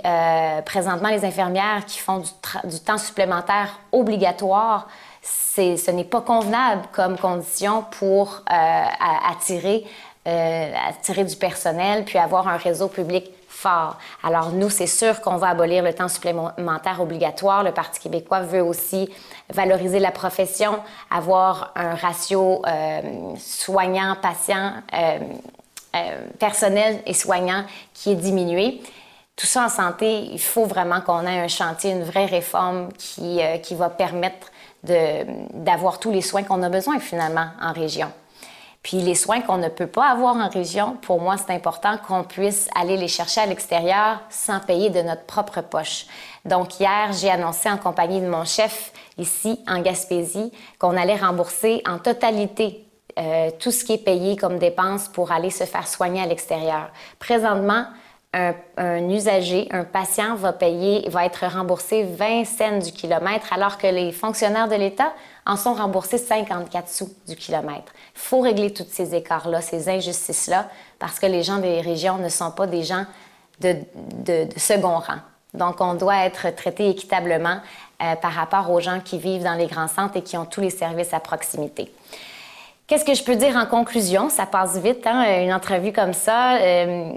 [0.65, 4.87] présentement, les infirmières qui font du, temps supplémentaire obligatoire,
[5.21, 9.85] ce n'est pas convenable comme condition pour attirer,
[10.25, 13.31] attirer du personnel puis avoir un réseau public
[14.23, 17.63] alors nous, c'est sûr qu'on va abolir le temps supplémentaire obligatoire.
[17.63, 19.09] Le Parti québécois veut aussi
[19.49, 23.01] valoriser la profession, avoir un ratio euh,
[23.37, 25.19] soignant-patient, euh,
[25.95, 28.81] euh, personnel et soignant qui est diminué.
[29.35, 33.41] Tout ça en santé, il faut vraiment qu'on ait un chantier, une vraie réforme qui,
[33.63, 34.51] qui va permettre
[34.83, 38.11] d'avoir tous les soins qu'on a besoin finalement en région.
[38.83, 42.25] Puis les soins qu'on ne peut pas avoir en région, pour moi, c'est important qu'on
[42.25, 46.05] puisse aller les chercher à l'extérieur sans payer de notre propre poche.
[46.43, 51.81] Donc hier, j'ai annoncé en compagnie de mon chef ici en Gaspésie qu'on allait rembourser
[51.87, 52.85] en totalité
[53.17, 56.89] euh, tout ce qui est payé comme dépense pour aller se faire soigner à l'extérieur.
[57.19, 57.85] Présentement,
[58.33, 63.77] un, un, usager, un patient va payer, va être remboursé 20 cents du kilomètre, alors
[63.77, 65.13] que les fonctionnaires de l'État
[65.45, 67.93] en sont remboursés 54 sous du kilomètre.
[68.13, 72.51] Faut régler tous ces écarts-là, ces injustices-là, parce que les gens des régions ne sont
[72.51, 73.05] pas des gens
[73.59, 75.19] de, second rang.
[75.53, 77.59] Donc, on doit être traité équitablement
[78.01, 80.61] euh, par rapport aux gens qui vivent dans les grands centres et qui ont tous
[80.61, 81.91] les services à proximité.
[82.85, 84.29] Qu'est-ce que je peux dire en conclusion?
[84.29, 86.57] Ça passe vite, hein, une entrevue comme ça.
[86.57, 87.13] Euh,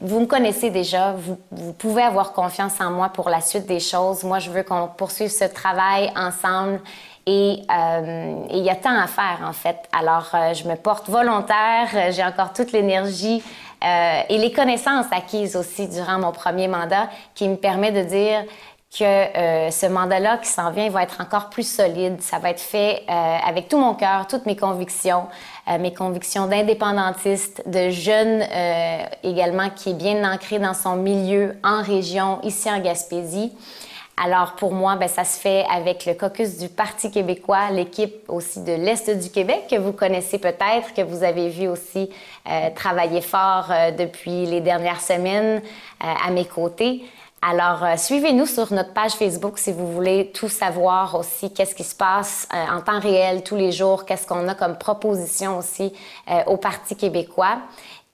[0.00, 4.24] vous me connaissez déjà, vous, pouvez avoir confiance en moi pour la suite des choses.
[4.24, 6.80] Moi, je veux qu'on poursuive ce travail ensemble
[7.26, 7.62] et
[8.50, 9.78] il y a tant à faire, en fait.
[9.92, 13.42] Alors, euh, je me porte volontaire, euh, j'ai encore toute l'énergie
[14.30, 18.42] et les connaissances acquises aussi durant mon premier mandat qui me permet de dire
[18.90, 22.22] que ce mandat-là qui s'en vient va être encore plus solide.
[22.22, 25.26] Ça va être fait avec tout mon cœur, toutes mes convictions,
[25.78, 28.42] mes convictions d'indépendantiste, de jeune
[29.22, 33.52] également qui est bien ancré dans son milieu en région, ici en Gaspésie.
[34.16, 38.60] Alors pour moi, ben, ça se fait avec le caucus du Parti québécois, l'équipe aussi
[38.60, 42.10] de l'Est du Québec que vous connaissez peut-être, que vous avez vu aussi
[42.48, 47.04] euh, travailler fort euh, depuis les dernières semaines euh, à mes côtés.
[47.42, 51.94] Alors, suivez-nous sur notre page Facebook si vous voulez tout savoir aussi, qu'est-ce qui se
[51.94, 55.92] passe en temps réel tous les jours, qu'est-ce qu'on a comme proposition aussi
[56.46, 57.58] au Parti québécois.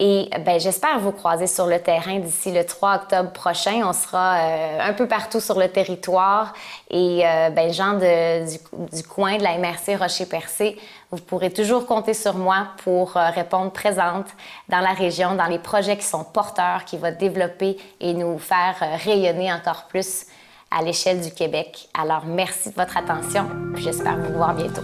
[0.03, 3.83] Et ben, j'espère vous croiser sur le terrain d'ici le 3 octobre prochain.
[3.85, 6.55] On sera euh, un peu partout sur le territoire.
[6.91, 10.79] Et euh, ben, gens du, coin de la MRC Rocher-Percé,
[11.11, 14.29] vous pourrez toujours compter sur moi pour euh, répondre présente
[14.71, 18.77] dans la région, dans les projets qui sont porteurs, qui vont développer et nous faire
[19.05, 20.25] rayonner encore plus
[20.71, 21.91] à l'échelle du Québec.
[21.93, 23.47] Alors, merci de votre attention.
[23.75, 24.83] J'espère vous voir bientôt.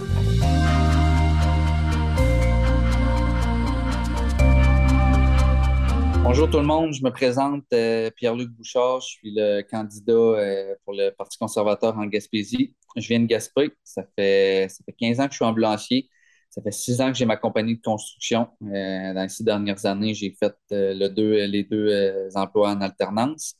[6.27, 10.75] Bonjour tout le monde, je me présente euh, Pierre-Luc Bouchard, je suis le candidat euh,
[10.83, 12.75] pour le Parti conservateur en Gaspésie.
[12.97, 16.09] Je viens de Gaspé, ça fait, ça fait 15 ans que je suis ambulancier,
[16.49, 18.49] ça fait 6 ans que j'ai ma compagnie de construction.
[18.61, 23.55] Euh, dans les six dernières années, j'ai fait les deux emplois en alternance.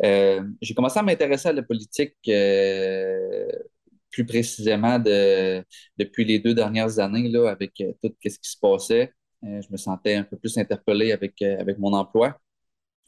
[0.00, 5.64] j'ai commencé à m'intéresser à la politique plus précisément de,
[5.98, 9.12] depuis les deux dernières années là, avec tout ce qui se passait.
[9.44, 12.38] Euh, je me sentais un peu plus interpellé avec, euh, avec mon emploi.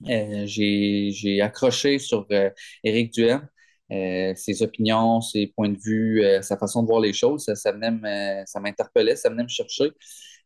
[0.08, 2.26] Euh, j'ai accroché sur
[2.84, 3.48] Éric Duhem,
[3.90, 7.44] ses opinions, ses points de vue, sa façon de voir les choses.
[7.44, 9.90] Ça, ça m'interpellait, ça venait me chercher.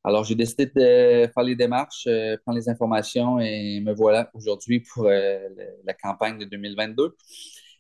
[0.05, 2.09] Alors, j'ai décidé de faire les démarches,
[2.45, 7.17] prendre les informations et me voilà aujourd'hui pour la campagne de 2022.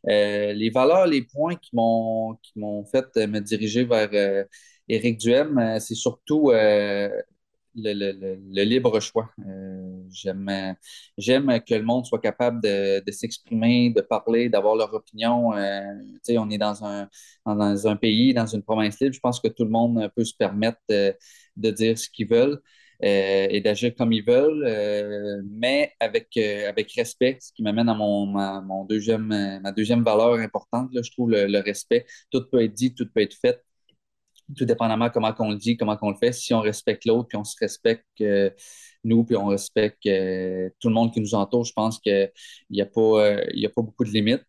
[0.04, 2.36] les valeurs, les points qui m'ont
[2.90, 4.10] fait me diriger vers
[4.88, 6.50] Éric Duhem, c'est surtout
[7.74, 9.30] le, libre choix.
[9.46, 10.46] Euh, j'aime,
[11.66, 15.54] que le monde soit capable de, s'exprimer, de parler, d'avoir leur opinion.
[15.54, 15.82] Euh,
[16.30, 17.08] on est dans un,
[17.46, 19.14] dans un pays, dans une province libre.
[19.14, 22.60] Je pense que tout le monde peut se permettre de, dire ce qu'ils veulent.
[23.02, 28.26] Euh, et d'agir comme ils veulent, mais avec, avec respect, ce qui m'amène à mon,
[28.26, 32.04] mon deuxième, ma deuxième valeur importante, là, je trouve le, le, respect.
[32.30, 33.62] Tout peut être dit, tout peut être fait
[34.56, 37.38] tout dépendamment comment on le dit, comment on le fait, si on respecte l'autre, puis
[37.38, 38.50] on se respecte euh,
[39.04, 42.30] nous, puis on respecte euh, tout le monde qui nous entoure, je pense qu'il
[42.70, 44.44] n'y a, pas, euh, a pas beaucoup de limites.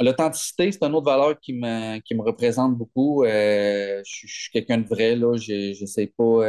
[0.00, 3.24] L'authenticité, c'est une autre valeur qui me, qui me représente beaucoup.
[3.24, 5.36] je, suis quelqu'un de vrai, là.
[5.36, 6.44] Je n'essaie pas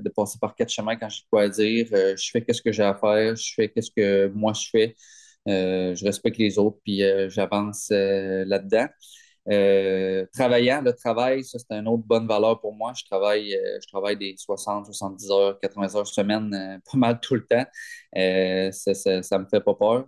[0.00, 1.86] de passer par quatre chemins quand j'ai quoi à dire.
[1.92, 4.96] je fais ce que j'ai à faire, je fais ce que moi je fais.
[5.46, 8.88] je respecte les autres, puis j'avance là-dedans.
[9.50, 12.92] Euh, travaillant, le travail, ça, c'est une autre bonne valeur pour moi.
[12.96, 17.20] Je travaille, euh, je travaille des 60, 70 heures, 80 heures semaine, euh, pas mal
[17.20, 17.64] tout le temps.
[18.14, 20.06] ça, ça, me fait pas peur.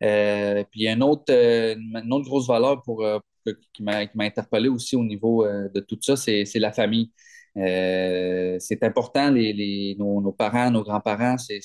[0.00, 3.04] puis, il y a une autre, une autre grosse valeur pour,
[3.72, 7.12] qui m'a interpellé aussi au niveau de tout ça, c'est la famille.
[7.54, 11.60] c'est important, les, nos, nos, parents, nos grands-parents, c'est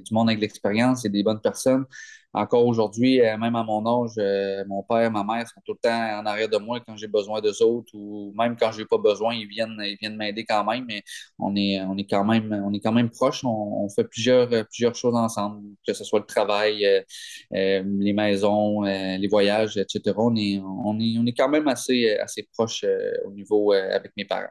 [0.00, 1.86] du monde avec l'expérience, c'est des bonnes personnes
[2.34, 5.78] encore aujourd'hui, euh, même à mon âge, euh, mon père, ma mère sont tout le
[5.78, 8.98] temps en arrière de moi quand j'ai besoin d'eux autres ou même quand j'ai pas
[8.98, 10.84] besoin, ils viennent, ils viennent m'aider quand même.
[10.86, 11.02] Mais
[11.38, 13.44] on est, on est quand même, on est quand même proches.
[13.44, 17.02] On, fait plusieurs, plusieurs choses ensemble, que ce soit le travail, euh,
[17.50, 20.14] les maisons, les voyages, etc.
[20.18, 22.84] On est, on est, on est quand même assez, assez proches
[23.24, 24.48] au niveau avec mes parents.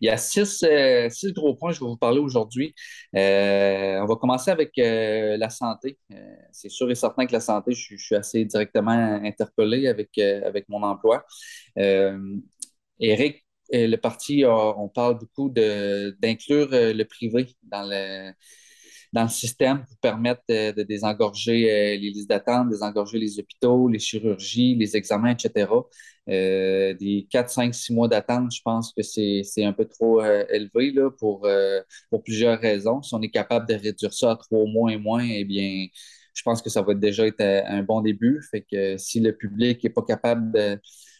[0.00, 2.74] Il y a six, euh, six, gros points que je vais vous parler aujourd'hui.
[3.16, 5.98] Euh, on va commencer avec euh, la santé.
[6.52, 10.82] c'est sûr et certain que la santé, je, suis assez directement interpellé avec, avec mon
[10.82, 11.24] emploi.
[13.00, 18.32] Eric, le parti, on parle beaucoup d'inclure le privé dans le
[19.12, 23.98] dans le système pour permettre de, désengorger euh, les listes d'attente, désengorger les hôpitaux, les
[23.98, 25.70] chirurgies, les examens, etc.
[26.28, 30.44] Euh, des 4, 5, 6 mois d'attente, je pense que c'est un peu trop euh,
[30.50, 31.48] élevé là, pour,
[32.10, 33.02] pour plusieurs raisons.
[33.02, 35.86] Si on est capable de réduire ça à trois mois et moins, eh bien,
[36.34, 38.42] je pense que ça va déjà être un bon début.
[38.50, 40.78] Fait que si le public n'est pas capable de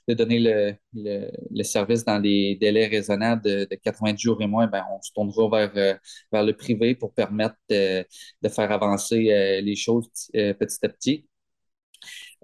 [0.08, 4.66] de donner le, le, service dans des délais raisonnables de, de 90 jours et moins,
[4.66, 5.98] ben, on se tournera vers, euh,
[6.32, 8.04] vers le privé pour permettre de,
[8.42, 11.27] de faire avancer euh, les choses euh, petit à petit.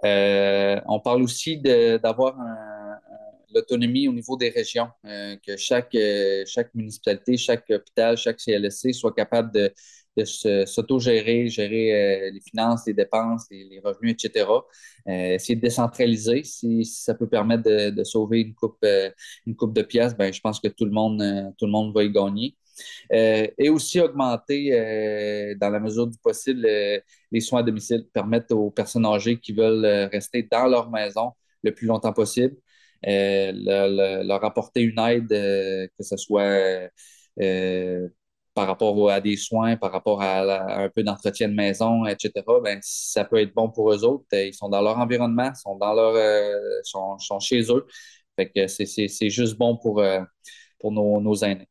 [0.04, 2.36] On parle aussi d'avoir
[3.54, 5.96] l'autonomie au niveau des régions, que chaque,
[6.46, 9.72] chaque municipalité, chaque hôpital, chaque CLSC soit capable de,
[10.16, 14.46] de s'auto-gérer, gérer, euh, les finances, les dépenses, les, revenus, etc.
[15.08, 16.44] Euh, essayer de décentraliser.
[16.44, 19.10] Si, ça peut permettre de, sauver une coupe, euh,
[19.46, 21.22] une coupe de pièces, ben, je pense que tout le monde,
[21.58, 22.56] tout le monde va y gagner.
[23.10, 29.06] Et aussi augmenter, dans la mesure du possible, les soins à domicile, permettre aux personnes
[29.06, 31.32] âgées qui veulent rester dans leur maison
[31.62, 32.56] le plus longtemps possible,
[33.02, 36.90] leur apporter une aide, que ce soit
[38.54, 42.32] par rapport à des soins, par rapport à, un peu d'entretien de maison, etc.,
[42.62, 44.26] ben, ça peut être bon pour eux autres.
[44.32, 47.86] Ils sont dans leur environnement, sont euh, sont, chez eux.
[48.68, 50.20] C'est juste bon pour, euh,
[50.78, 51.68] pour nos, nos aînés.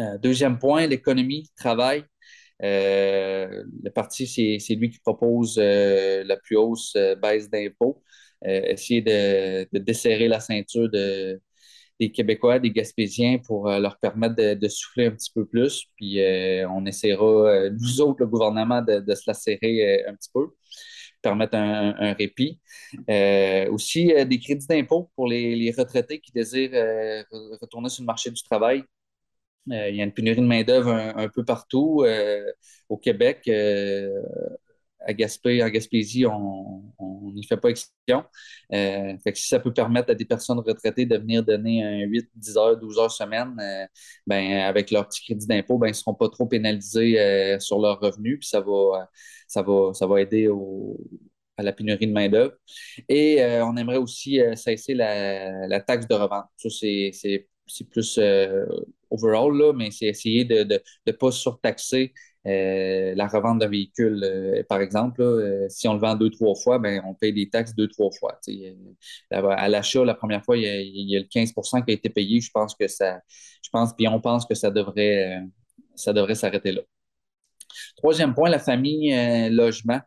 [0.00, 2.04] Euh, deuxième point, l'économie, travail.
[2.60, 8.02] le parti, c'est lui qui propose la plus hausse baisse d'impôts.
[8.44, 11.40] essayer de, de, desserrer la ceinture de,
[12.02, 15.86] des Québécois, des Gaspésiens pour euh, leur permettre de, souffler un petit peu plus.
[15.96, 20.30] Puis euh, on essaiera, euh, nous autres, le gouvernement, de, se la serrer un petit
[20.34, 20.48] peu,
[21.22, 22.60] permettre un, répit.
[23.70, 26.72] aussi, des crédits d'impôt pour les, retraités qui désirent
[27.60, 28.82] retourner sur le marché du travail.
[29.66, 32.04] Il y a une pénurie de main-d'œuvre un, peu partout
[32.88, 33.48] au Québec
[35.06, 36.82] à Gaspé, en Gaspésie, on
[37.34, 38.24] n'y fait pas exception.
[38.72, 42.00] Euh, fait que si ça peut permettre à des personnes retraitées de venir donner un
[42.06, 43.86] 8, 10 heures, 12 heures semaine, euh,
[44.26, 47.78] ben, avec leur petit crédit d'impôt, ben, ils ne seront pas trop pénalisés euh, sur
[47.80, 49.08] leurs revenus, puis ça va,
[49.48, 50.48] ça va, ça va aider
[51.56, 52.54] à la pénurie de main-d'œuvre.
[53.08, 56.46] Et on aimerait aussi cesser la, taxe de revente.
[56.56, 58.18] Ça, c'est plus
[59.12, 62.12] overall, là, mais c'est essayer de ne pas surtaxer
[62.46, 66.56] euh, la revente d'un véhicule, euh, par exemple, euh, si on le vend deux, trois
[66.56, 68.40] fois, ben, on paye des taxes deux, trois fois.
[69.30, 72.40] à l'achat, la première fois, il y, a, le 15% qui a été payé.
[72.40, 73.20] Je pense que ça,
[73.62, 75.40] je pense, puis on pense que ça devrait,
[75.94, 76.82] ça devrait s'arrêter là.
[77.96, 79.14] Troisième point, la famille,
[79.50, 80.00] logement.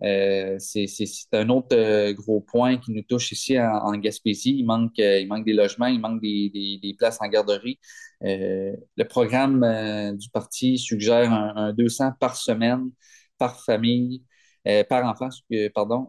[0.00, 0.86] C'est
[1.32, 4.56] un autre gros point qui nous touche ici en, Gaspésie.
[4.58, 7.78] Il manque, il manque des logements, il manque des, places en garderie.
[8.24, 12.90] Euh, le programme euh, du parti suggère un, 200 par semaine,
[13.38, 14.24] par famille,
[14.66, 15.28] euh, par enfant,
[15.74, 16.08] pardon,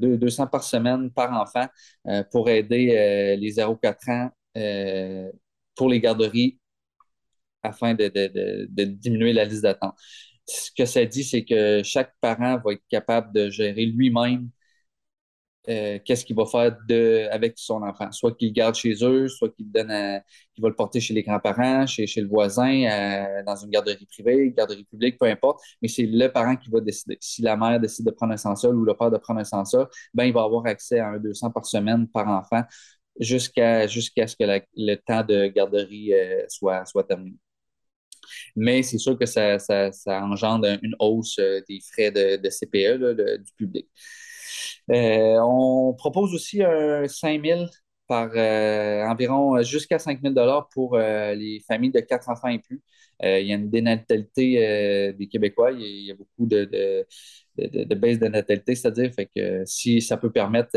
[0.00, 1.68] 200 par semaine par enfant
[2.30, 4.30] pour aider les 0-4 ans
[5.74, 6.58] pour les garderies
[7.62, 8.08] afin de,
[8.84, 9.94] diminuer la liste d'attente.
[10.52, 14.50] Ce que ça dit, c'est que chaque parent va être capable de gérer lui-même
[15.68, 18.10] euh, qu'est-ce qu'il va faire de, avec son enfant.
[18.10, 21.86] Soit qu'il le garde chez eux, soit qu'il donne va le porter chez les grands-parents,
[21.86, 25.62] chez, le voisin, dans une garderie privée, garderie publique, peu importe.
[25.80, 27.16] Mais c'est le parent qui va décider.
[27.20, 29.86] Si la mère décide de prendre un sans-sol ou le père de prendre un sans-sol,
[30.14, 32.62] ben, il va avoir accès à un 200 par semaine par enfant
[33.20, 34.44] jusqu'à jusqu'à ce que
[34.76, 37.36] le temps de garderie euh, soit, soit terminé.
[38.56, 39.58] Mais c'est sûr que ça,
[40.06, 41.36] engendre une hausse
[41.68, 43.88] des frais de, CPE du public.
[44.88, 47.66] on propose aussi un 5 000
[48.06, 48.30] par
[49.10, 50.34] environ jusqu'à 5 000
[50.72, 52.82] pour les familles de 4 enfants et plus.
[53.22, 55.72] Il y a une dénatalité des Québécois.
[55.72, 56.64] Il y a, beaucoup de,
[57.56, 60.76] de, baisse de natalité, c'est-à-dire que si ça peut permettre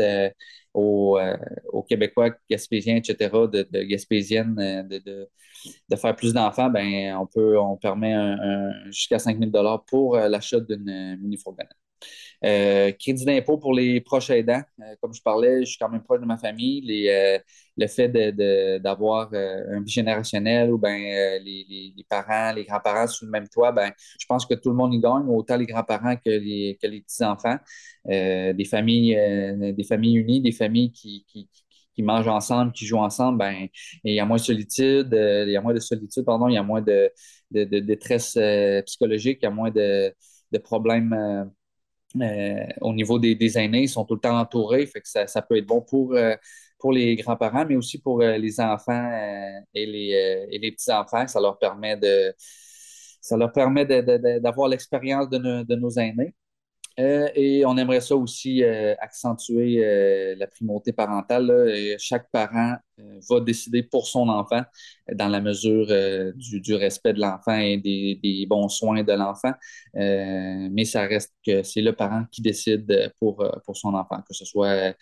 [0.74, 1.18] aux,
[1.88, 4.54] Québécois, Gaspésiens, etc., de, Gaspésiennes
[4.88, 5.28] de,
[5.88, 8.14] de faire plus d'enfants, ben, on peut, on permet
[8.86, 9.50] jusqu'à 5 000
[9.86, 11.85] pour euh, l'achat d'une mini-fourgonnette.
[12.44, 14.62] Euh, crédit d'impôt pour les proches aidants.
[14.80, 16.82] Euh, comme je parlais, je suis quand même proche de ma famille.
[17.76, 18.08] le fait
[18.80, 20.98] d'avoir un bigénérationnel ou ben,
[21.42, 24.94] les, parents, les grands-parents sous le même toit, ben, je pense que tout le monde
[24.94, 27.56] y gagne, autant les grands-parents que les, les petits-enfants.
[28.06, 31.24] des, familles, des familles unies, des familles qui,
[31.96, 33.68] qui mangent ensemble, qui jouent ensemble, ben,
[34.04, 36.54] il y a moins de solitude, euh, il y a moins de solitude, pardon, il
[36.54, 37.10] y a moins de,
[37.50, 40.14] détresse euh, psychologique, il y a moins de,
[40.62, 41.44] problèmes euh,
[42.80, 43.82] au niveau des, aînés.
[43.82, 46.16] Ils sont tout le temps entourés, fait que ça, peut être bon pour,
[46.78, 49.10] pour les grands-parents, mais aussi pour les enfants
[49.74, 51.26] et les, les petits-enfants.
[51.26, 52.34] Ça leur permet de
[53.26, 56.34] ça leur permet d'avoir l'expérience de, nos aînés.
[56.98, 61.52] Euh, et on aimerait ça aussi euh, accentuer euh, la primauté parentale.
[61.98, 62.76] chaque parent
[63.28, 64.62] va décider pour son enfant
[65.12, 65.86] dans la mesure
[66.34, 69.52] du, respect de l'enfant et des, bons soins de l'enfant.
[69.94, 74.46] mais ça reste que c'est le parent qui décide pour, pour son enfant, que ce
[74.46, 74.94] soit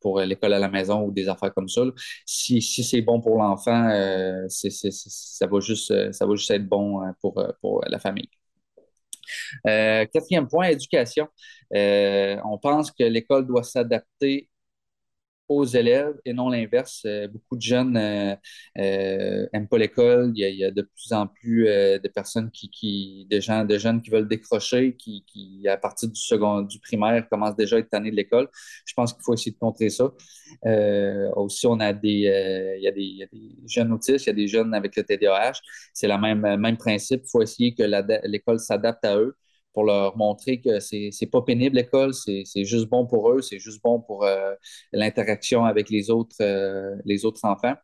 [0.00, 1.82] pour l'école à la maison ou des affaires comme ça.
[2.24, 3.90] Si, si c'est bon pour l'enfant,
[4.48, 8.28] ça, va juste, ça va juste être bon pour, pour la famille.
[9.66, 11.28] Euh, quatrième point, éducation.
[11.74, 14.48] Euh, on pense que l'école doit s'adapter
[15.48, 17.02] aux élèves et non l'inverse.
[17.06, 20.32] Euh, beaucoup de jeunes n'aiment pas l'école.
[20.34, 24.02] Il, y a de plus en plus de personnes qui, qui de gens, de jeunes
[24.02, 27.90] qui veulent décrocher, qui, qui à partir du second, du primaire commencent déjà à être
[27.90, 28.48] tannés de l'école.
[28.86, 30.12] Je pense qu'il faut essayer de contrer ça.
[31.36, 34.28] aussi, on a des, il y a des, il y a des jeunes autistes, il
[34.28, 35.60] y a des jeunes avec le TDAH.
[35.94, 37.22] C'est le même, même principe.
[37.24, 37.82] Il faut essayer que
[38.26, 39.36] l'école s'adapte à eux
[39.78, 43.60] pour leur montrer que c'est n'est pas pénible l'école, c'est juste bon pour eux, c'est
[43.60, 44.52] juste bon pour euh,
[44.92, 47.76] l'interaction avec les autres, euh, les autres enfants.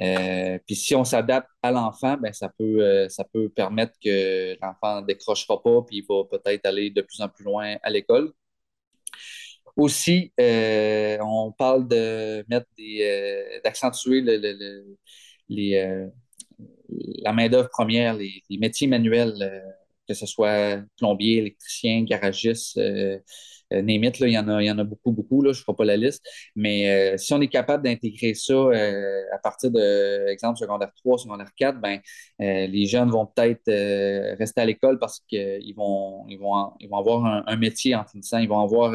[0.00, 5.00] Euh, puis si on s'adapte à l'enfant, ben ça peut, ça peut permettre que l'enfant
[5.00, 8.32] ne décrochera pas, puis il va peut-être aller de plus en plus loin à l'école.
[9.76, 14.20] Aussi, on parle de mettre des, d'accentuer
[15.48, 15.98] les,
[16.88, 19.73] la main-d'œuvre première, les, métiers manuels
[20.06, 23.18] que ce soit plombier, électricien, garagiste, euh,
[23.72, 25.74] euh il y, en a, il y en a beaucoup, beaucoup, là, je ne ferai
[25.76, 26.22] pas la liste.
[26.54, 31.18] Mais euh, si on est capable d'intégrer ça euh, à partir de, exemple, secondaire 3,
[31.18, 32.00] secondaire 4, ben,
[32.38, 37.24] les jeunes vont peut-être rester à l'école parce qu'ils vont, ils vont, ils vont avoir
[37.46, 38.94] un, métier en finissant, ils vont avoir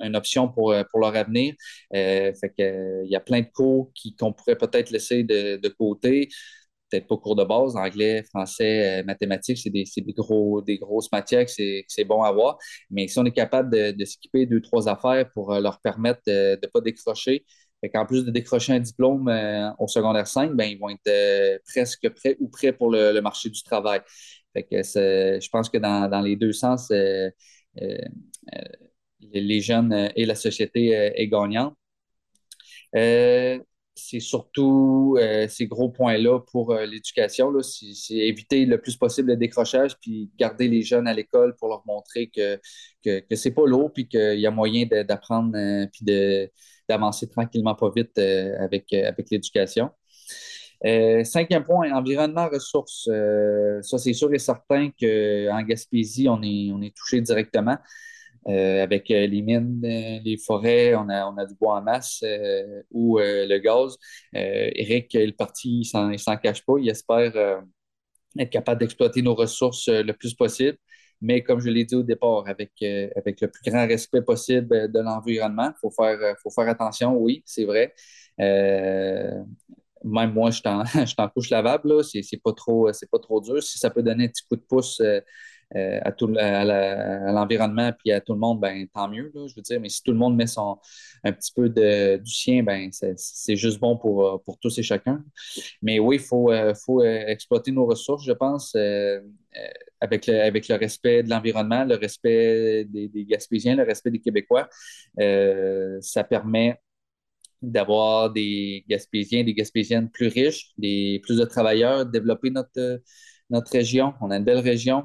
[0.00, 1.54] une, option pour, pour leur avenir.
[1.92, 6.28] fait que, il y a plein de cours qu'on pourrait peut-être laisser de côté
[6.90, 11.46] peut-être pas cours de base, anglais, français, euh, mathématiques, c'est des, gros, des grosses matières
[11.46, 11.52] que
[11.86, 12.58] c'est bon à avoir.
[12.90, 16.58] Mais si on est capable de, de deux, trois affaires pour euh, leur permettre de
[16.62, 17.44] ne pas décrocher,
[17.94, 22.08] en plus de décrocher un diplôme euh, au secondaire 5, ben, ils vont être presque
[22.10, 24.00] prêts ou prêts pour le, marché du travail.
[24.52, 27.32] Fait que je pense que dans, les deux sens, les
[29.60, 31.74] jeunes et la société est gagnante
[33.98, 37.52] c'est surtout euh, ces gros points-là pour euh, l'éducation.
[37.62, 41.82] C'est éviter le plus possible le décrochage, puis garder les jeunes à l'école pour leur
[41.86, 42.58] montrer que,
[43.04, 46.04] que, que c'est pas lourd, puis qu'il y a moyen d'apprendre, euh, puis
[46.88, 49.90] d'avancer tranquillement pas vite avec, avec l'éducation.
[51.24, 53.08] cinquième point, environnement, ressources.
[53.82, 57.76] ça, c'est sûr et certain qu'en Gaspésie, on est touché directement.
[58.48, 61.82] Euh, avec euh, les mines, euh, les forêts, on a, on a du bois en
[61.82, 62.24] masse
[62.90, 63.96] ou le gaz.
[64.32, 66.74] Eric, le parti, il ne s'en cache pas.
[66.78, 67.62] Il espère
[68.38, 70.78] être capable d'exploiter nos ressources le plus possible.
[71.20, 72.72] Mais comme je l'ai dit au départ, avec,
[73.16, 77.42] avec le plus grand respect possible de l'environnement, il faut faire, faut faire attention, oui,
[77.44, 77.92] c'est vrai.
[78.38, 80.68] même moi, je suis
[81.18, 83.62] en couche lavable, c'est pas, pas trop dur.
[83.62, 85.02] Si ça peut donner un petit coup de pouce
[85.76, 89.80] euh, à, tout, l'environnement puis à tout le monde, ben, tant mieux, je veux dire.
[89.80, 90.78] Mais si tout le monde met son,
[91.24, 94.82] un petit peu de, du sien, ben, c'est juste bon pour, euh, pour tous et
[94.82, 95.22] chacun.
[95.82, 98.74] Mais oui, il faut, euh, faut exploiter nos ressources, je pense,
[100.00, 104.20] avec, le, avec le respect de l'environnement, le respect des, des, Gaspésiens, le respect des
[104.20, 104.68] Québécois.
[106.00, 106.80] ça permet
[107.60, 113.02] d'avoir des Gaspésiens, des Gaspésiennes plus riches, des, plus de travailleurs, développer notre
[113.50, 114.14] notre région.
[114.20, 115.04] On a une belle région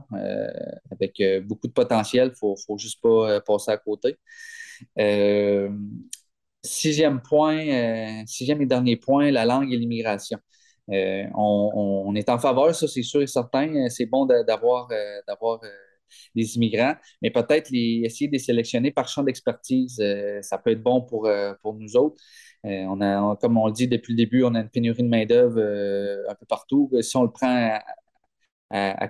[0.91, 2.27] avec beaucoup de potentiel.
[2.41, 4.17] Il ne faut, juste pas passer à côté.
[6.63, 10.39] sixième point, sixième et dernier point, la langue et l'immigration.
[10.87, 13.87] On, est en faveur, ça c'est sûr et certain.
[13.89, 14.89] C'est bon d'avoir
[16.35, 20.01] des immigrants, mais peut-être essayer de les sélectionner par champ d'expertise.
[20.41, 21.29] ça peut être bon pour,
[21.61, 22.21] pour nous autres.
[22.65, 25.09] Euh, on a, comme on le dit depuis le début, on a une pénurie de
[25.09, 26.89] main-d'œuvre euh, un peu partout.
[27.01, 27.83] Si on le prend à,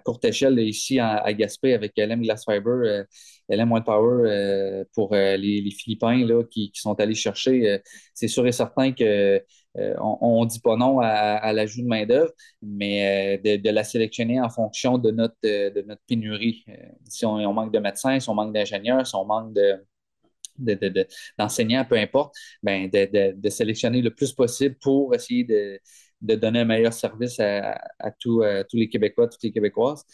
[0.03, 3.03] courte échelle ici à, Gaspé avec LM Glass Fiber, euh,
[3.49, 7.80] LM One Power pour les, Philippins là, qui, sont allés chercher,
[8.14, 9.41] c'est sûr et certain que
[9.76, 14.97] on ne dit pas non à, l'ajout de main-d'œuvre, mais de, la sélectionner en fonction
[14.97, 16.66] de notre, de notre pénurie.
[17.07, 19.80] si on, manque de médecins, si on manque d'ingénieurs, si on manque de,
[21.38, 25.80] d'enseignants, peu importe, ben, de, sélectionner le plus possible pour essayer de,
[26.24, 27.78] donner un meilleur service à,
[28.19, 28.41] tous
[28.74, 30.05] les Québécois, toutes les Québécoises.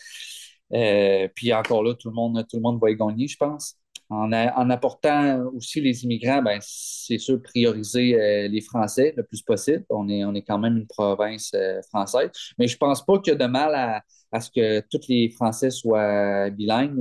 [0.73, 3.75] Euh, puis encore là, tout le monde, tout le monde va y gagner, je pense.
[4.11, 4.31] En,
[4.71, 9.85] apportant aussi les immigrants, ben, c'est sûr, prioriser euh, les Français le plus possible.
[9.89, 12.31] On est, on est quand même une province euh, française.
[12.57, 14.01] Mais je ne pense pas qu'il y a de mal à,
[14.31, 16.97] à ce que tous les Français soient bilingues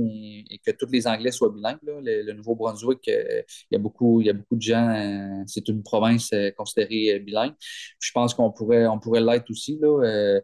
[0.49, 1.77] et, que tous les Anglais soient bilingues.
[1.83, 5.67] Le, Nouveau-Brunswick, euh, il, y a beaucoup, il y a beaucoup de gens, euh, c'est
[5.67, 7.53] une province euh, considérée bilingue.
[7.99, 9.77] Je pense qu'on pourrait, on pourrait l'être aussi.
[9.81, 10.39] Là,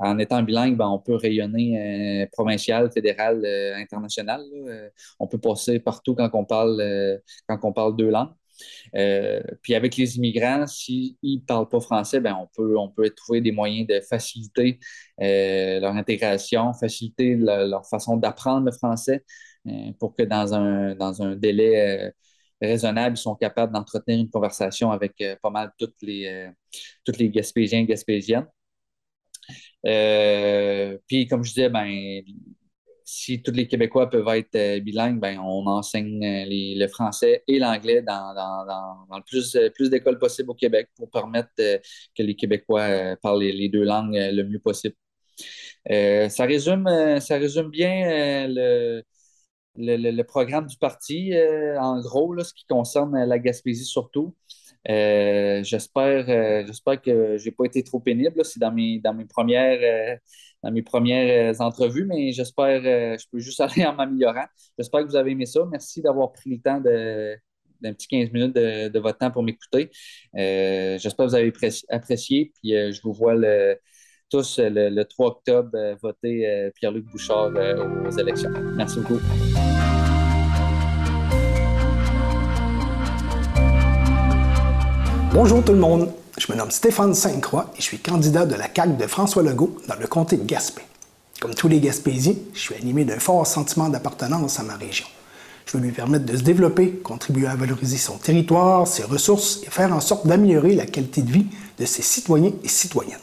[0.00, 3.44] en étant bilingue, ben, on peut rayonner provincial, fédéral,
[3.76, 4.42] international.
[5.18, 8.32] on peut passer partout quand on parle, quand on parle deux langues.
[8.96, 13.10] Euh, puis avec les immigrants, s'ils ne parlent pas français, ben on, peut, on peut
[13.10, 14.78] trouver des moyens de faciliter
[15.20, 19.24] euh, leur intégration, faciliter leur façon d'apprendre le français
[19.66, 22.12] euh, pour que dans un, dans un délai
[22.60, 26.50] raisonnable, ils sont capables d'entretenir une conversation avec pas mal toutes les,
[27.04, 28.46] toutes les Gaspésiens et Gaspésiennes.
[31.06, 31.88] puis, comme je disais, ben,
[33.08, 37.58] si tous les Québécois peuvent être euh, bilingues, ben, on enseigne euh, le français et
[37.58, 38.34] l'anglais dans,
[39.10, 43.84] le plus, euh, d'écoles possible au Québec pour permettre que les Québécois parlent les, deux
[43.84, 44.94] langues le mieux possible.
[45.86, 51.32] ça, résume, ça résume bien le, programme du parti,
[51.78, 54.34] en gros, là, ce qui concerne la Gaspésie surtout.
[54.86, 58.44] j'espère, j'espère que je n'ai pas été trop pénible.
[58.44, 60.18] C'est dans mes, dans mes premières
[60.62, 64.46] dans mes premières euh, entrevues, mais j'espère, euh, je peux juste aller en m'améliorant.
[64.78, 65.60] J'espère que vous avez aimé ça.
[65.70, 69.90] Merci d'avoir pris le temps d'un petit 15 minutes de, votre temps pour m'écouter.
[70.36, 71.52] Euh, j'espère que vous avez
[71.90, 72.52] apprécié.
[72.54, 73.34] Puis je vous vois
[74.30, 77.52] tous le, 3 octobre voter Pierre-Luc Bouchard
[78.06, 78.50] aux élections.
[78.76, 79.20] Merci beaucoup.
[85.40, 86.10] Bonjour tout le monde.
[86.36, 89.76] Je me nomme Stéphane Sainte-Croix et je suis candidat de la CAQ de François Legault
[89.86, 90.82] dans le comté de Gaspé.
[91.38, 95.06] Comme tous les Gaspésiens, je suis animé d'un fort sentiment d'appartenance à ma région.
[95.64, 99.70] Je veux lui permettre de se développer, contribuer à valoriser son territoire, ses ressources et
[99.70, 101.46] faire en sorte d'améliorer la qualité de vie
[101.78, 103.14] de ses citoyens et citoyennes.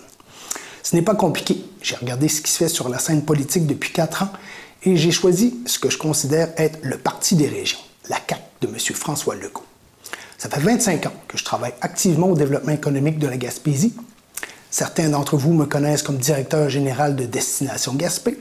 [0.83, 1.65] Ce n'est pas compliqué.
[1.81, 4.29] J'ai regardé ce qui se fait sur la scène politique depuis quatre ans
[4.83, 8.67] et j'ai choisi ce que je considère être le Parti des régions, la CAQ de
[8.67, 8.77] M.
[8.93, 9.63] François Legault.
[10.45, 13.95] Ça fait 25 ans que je travaille activement au développement économique de la Gaspésie.
[14.69, 18.37] Certains d'entre vous me connaissent comme directeur général de Destination Gaspé,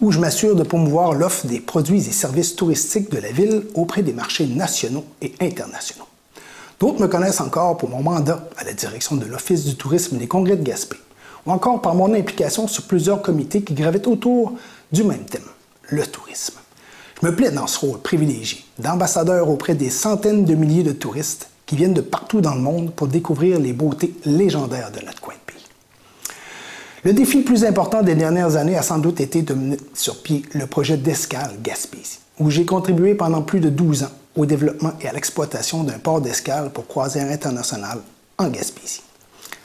[0.00, 4.02] où je m'assure de promouvoir l'offre des produits et services touristiques de la ville auprès
[4.02, 6.06] des marchés nationaux et internationaux.
[6.80, 10.26] D'autres me connaissent encore pour mon mandat à la direction de l'Office du tourisme des
[10.26, 10.96] congrès de Gaspé,
[11.44, 14.54] ou encore par mon implication sur plusieurs comités qui gravitent autour
[14.92, 15.42] du même thème,
[15.90, 16.54] le tourisme.
[17.20, 21.48] Je me plais dans ce rôle privilégié d'ambassadeur auprès des centaines de milliers de touristes
[21.66, 25.34] qui viennent de partout dans le monde pour découvrir les beautés légendaires de notre coin
[25.34, 25.64] de pays.
[27.04, 30.22] Le défi le plus important des dernières années a sans doute été de mettre sur
[30.22, 34.92] pied le projet d'escale Gaspésie, où j'ai contribué pendant plus de 12 ans au développement
[35.00, 37.98] et à l'exploitation d'un port d'escale pour croisière internationale
[38.38, 39.02] en Gaspésie.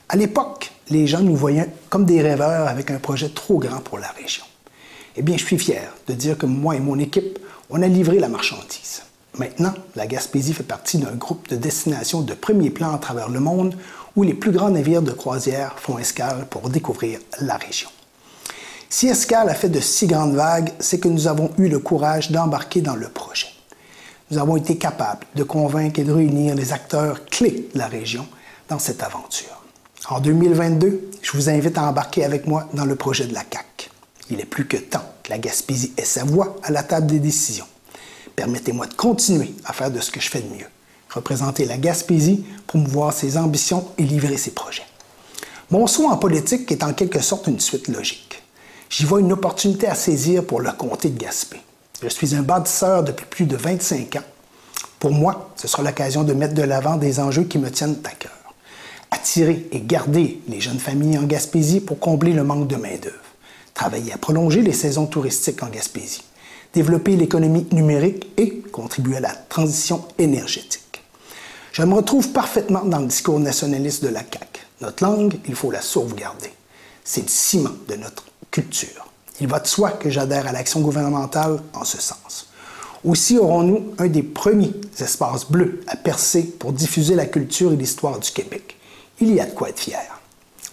[0.07, 3.99] À l'époque, les gens nous voyaient comme des rêveurs avec un projet trop grand pour
[3.99, 4.43] la région.
[5.15, 7.39] Eh bien, je suis fier de dire que moi et mon équipe,
[7.69, 9.03] on a livré la marchandise.
[9.37, 13.39] Maintenant, la Gaspésie fait partie d'un groupe de destinations de premier plan à travers le
[13.39, 13.75] monde
[14.15, 17.89] où les plus grands navires de croisière font escale pour découvrir la région.
[18.89, 22.31] Si Escale a fait de si grandes vagues, c'est que nous avons eu le courage
[22.31, 23.47] d'embarquer dans le projet.
[24.31, 28.27] Nous avons été capables de convaincre et de réunir les acteurs clés de la région
[28.67, 29.63] dans cette aventure.
[30.09, 33.68] En 2022, je vous invite à embarquer avec moi dans le projet de la CAC.
[34.29, 37.19] Il est plus que temps que la Gaspésie ait sa voix à la table des
[37.19, 37.65] décisions.
[38.35, 40.67] Permettez-moi de continuer à faire de ce que je fais de mieux,
[41.09, 44.85] représenter la Gaspésie, promouvoir ses ambitions et livrer ses projets.
[45.71, 48.41] Mon saut en politique est en quelque sorte une suite logique.
[48.89, 51.57] J'y vois une opportunité à saisir pour le comté de Gaspé.
[52.01, 54.23] Je suis un bâtisseur depuis plus de 25 ans.
[54.99, 58.11] Pour moi, ce sera l'occasion de mettre de l'avant des enjeux qui me tiennent à
[58.11, 58.31] cœur.
[59.11, 63.28] Attirer et garder les jeunes familles en Gaspésie pour combler le manque de main-d'œuvre.
[63.73, 66.23] Travailler à prolonger les saisons touristiques en Gaspésie.
[66.73, 71.01] Développer l'économie numérique et contribuer à la transition énergétique.
[71.71, 74.61] Je me retrouve parfaitement dans le discours nationaliste de la CAQ.
[74.81, 76.51] Notre langue, il faut la sauvegarder.
[77.03, 79.07] C'est le ciment de notre culture.
[79.41, 82.47] Il va de soi que j'adhère à l'action gouvernementale en ce sens.
[83.05, 88.19] Aussi aurons-nous un des premiers espaces bleus à percer pour diffuser la culture et l'histoire
[88.19, 88.75] du Québec.
[89.21, 90.19] Il y a de quoi être fier.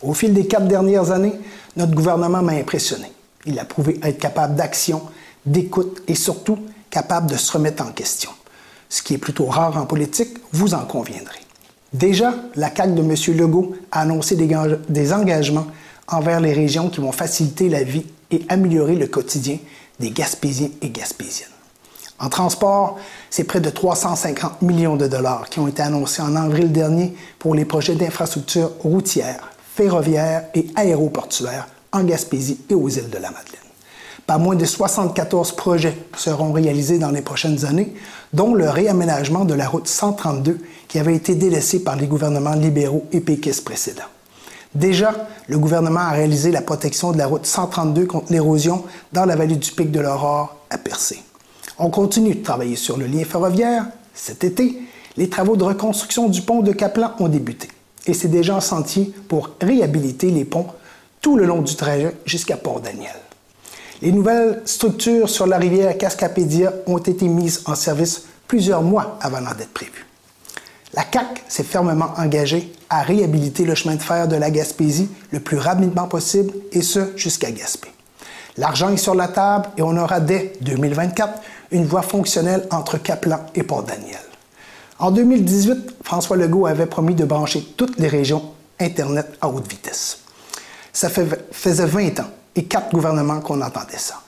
[0.03, 1.35] Au fil des quatre dernières années,
[1.77, 3.13] notre gouvernement m'a impressionné.
[3.45, 5.03] Il a prouvé être capable d'action,
[5.45, 6.59] d'écoute et surtout
[6.91, 8.31] capable de se remettre en question.
[8.89, 11.41] Ce qui est plutôt rare en politique, vous en conviendrez.
[11.93, 13.39] Déjà, la CAQ de M.
[13.39, 15.67] Legault a annoncé des engagements
[16.09, 19.59] envers les régions qui vont faciliter la vie et améliorer le quotidien
[19.99, 21.49] des Gaspésiens et Gaspésiennes.
[22.19, 22.99] En transport,
[23.31, 27.55] c'est près de 350 millions de dollars qui ont été annoncés en avril dernier pour
[27.55, 33.61] les projets d'infrastructures routières, ferroviaires et aéroportuaires en Gaspésie et aux îles de la Madeleine.
[34.27, 37.93] Pas moins de 74 projets seront réalisés dans les prochaines années,
[38.33, 40.59] dont le réaménagement de la route 132
[40.89, 44.03] qui avait été délaissée par les gouvernements libéraux et péquistes précédents.
[44.75, 45.15] Déjà,
[45.47, 49.57] le gouvernement a réalisé la protection de la route 132 contre l'érosion dans la vallée
[49.57, 51.23] du Pic de l'Aurore à Percé.
[51.79, 53.85] On continue de travailler sur le lien ferroviaire.
[54.15, 54.81] Cet été,
[55.19, 57.69] les travaux de reconstruction du pont de Caplan ont débuté
[58.07, 60.67] et c'est déjà en sentier pour réhabiliter les ponts
[61.21, 63.17] tout le long du trajet jusqu'à Port-Daniel.
[64.03, 69.41] Les nouvelles structures sur la rivière Cascapédia ont été mises en service plusieurs mois avant
[69.41, 70.07] leur date prévue.
[70.95, 75.41] La CAC s'est fermement engagée à réhabiliter le chemin de fer de la Gaspésie le
[75.41, 77.89] plus rapidement possible, et ce jusqu'à Gaspé.
[78.57, 81.41] L'argent est sur la table et on aura dès 2024
[81.73, 84.26] une voie fonctionnelle entre Caplan et Port-Daniel.
[84.99, 88.43] En 2018, François Legault avait promis de brancher toutes les régions
[88.81, 90.19] Internet à haute vitesse.
[90.93, 94.23] Ça faisait 20 ans et quatre gouvernements qu'on entendait ça.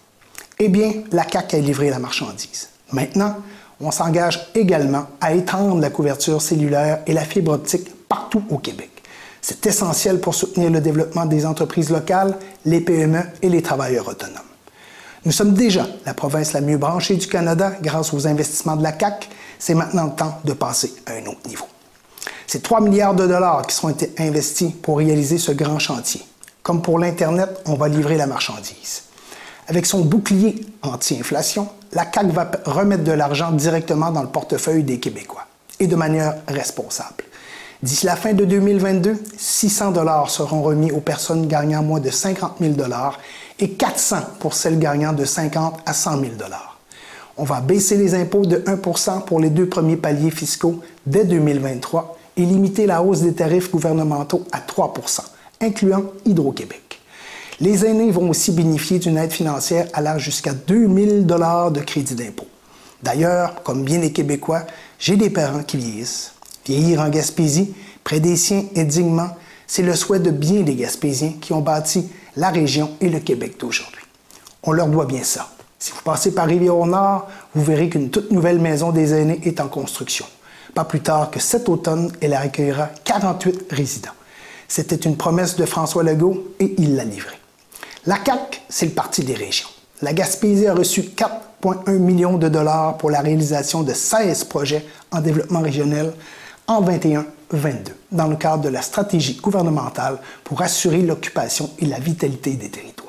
[0.59, 2.69] Eh bien, la CAC a livré la marchandise.
[2.93, 3.37] Maintenant,
[3.81, 8.91] on s'engage également à étendre la couverture cellulaire et la fibre optique partout au Québec.
[9.41, 14.43] C'est essentiel pour soutenir le développement des entreprises locales, les PME et les travailleurs autonomes.
[15.25, 18.93] Nous sommes déjà la province la mieux branchée du Canada grâce aux investissements de la
[18.93, 19.29] CAC.
[19.59, 21.67] C'est maintenant le temps de passer à un autre niveau.
[22.47, 26.23] C'est 3 milliards de dollars qui seront investis pour réaliser ce grand chantier.
[26.63, 29.03] Comme pour l'Internet, on va livrer la marchandise.
[29.67, 34.99] Avec son bouclier anti-inflation, la CAQ va remettre de l'argent directement dans le portefeuille des
[34.99, 35.47] Québécois
[35.79, 37.25] et de manière responsable.
[37.83, 42.57] D'ici la fin de 2022, 600 dollars seront remis aux personnes gagnant moins de 50
[42.61, 43.19] 000 dollars
[43.59, 46.78] et 400 pour celles gagnant de 50 à 100 000 dollars.
[47.39, 52.19] On va baisser les impôts de 1% pour les deux premiers paliers fiscaux dès 2023
[52.37, 55.21] et limiter la hausse des tarifs gouvernementaux à 3%
[55.61, 57.01] incluant Hydro-Québec.
[57.61, 62.47] Les aînés vont aussi bénéficier d'une aide financière allant jusqu'à 2000 dollars de crédit d'impôt.
[63.03, 64.65] D'ailleurs, comme bien les Québécois,
[64.99, 66.33] j'ai des parents qui vieillissent.
[66.67, 67.75] Vieillir en Gaspésie,
[68.05, 69.31] près des siens et dignement,
[69.67, 73.57] c'est le souhait de bien des Gaspésiens qui ont bâti la région et le Québec
[73.59, 74.03] d'aujourd'hui.
[74.63, 75.51] On leur doit bien ça.
[75.79, 79.69] Si vous passez par Rivière-au-Nord, vous verrez qu'une toute nouvelle maison des aînés est en
[79.69, 80.27] construction.
[80.75, 84.11] Pas plus tard que cet automne, elle accueillera 48 résidents.
[84.67, 87.39] C'était une promesse de François Legault et il l'a livrée.
[88.07, 89.69] La CAC, c'est le parti des régions.
[90.03, 95.21] La Gaspésie a reçu 4,1 millions de dollars pour la réalisation de 16 projets en
[95.21, 96.13] développement régional
[96.67, 97.25] en 21-22
[98.13, 103.08] dans le cadre de la stratégie gouvernementale pour assurer l'occupation et la vitalité des territoires.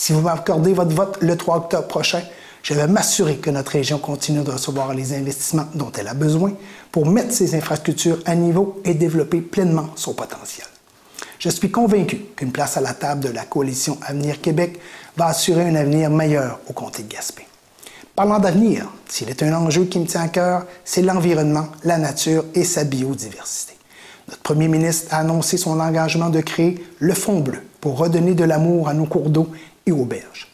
[0.00, 2.22] Si vous m'accordez votre vote le 3 octobre prochain,
[2.62, 6.54] je vais m'assurer que notre région continue de recevoir les investissements dont elle a besoin
[6.90, 10.66] pour mettre ses infrastructures à niveau et développer pleinement son potentiel.
[11.38, 14.80] Je suis convaincu qu'une place à la table de la coalition Avenir Québec
[15.18, 17.46] va assurer un avenir meilleur au comté de Gaspé.
[18.16, 22.46] Parlant d'avenir, s'il est un enjeu qui me tient à cœur, c'est l'environnement, la nature
[22.54, 23.74] et sa biodiversité.
[24.28, 28.44] Notre premier ministre a annoncé son engagement de créer le Fonds bleu pour redonner de
[28.44, 29.48] l'amour à nos cours d'eau
[29.86, 30.48] et aux berges.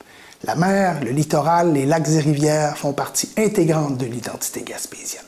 [0.45, 5.25] La mer, le littoral, les lacs et rivières font partie intégrante de l'identité gaspésienne.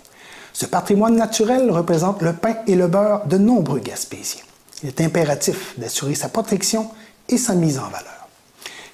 [0.58, 4.42] Ce patrimoine naturel représente le pain et le beurre de nombreux Gaspésiens.
[4.82, 6.90] Il est impératif d'assurer sa protection
[7.28, 8.28] et sa mise en valeur.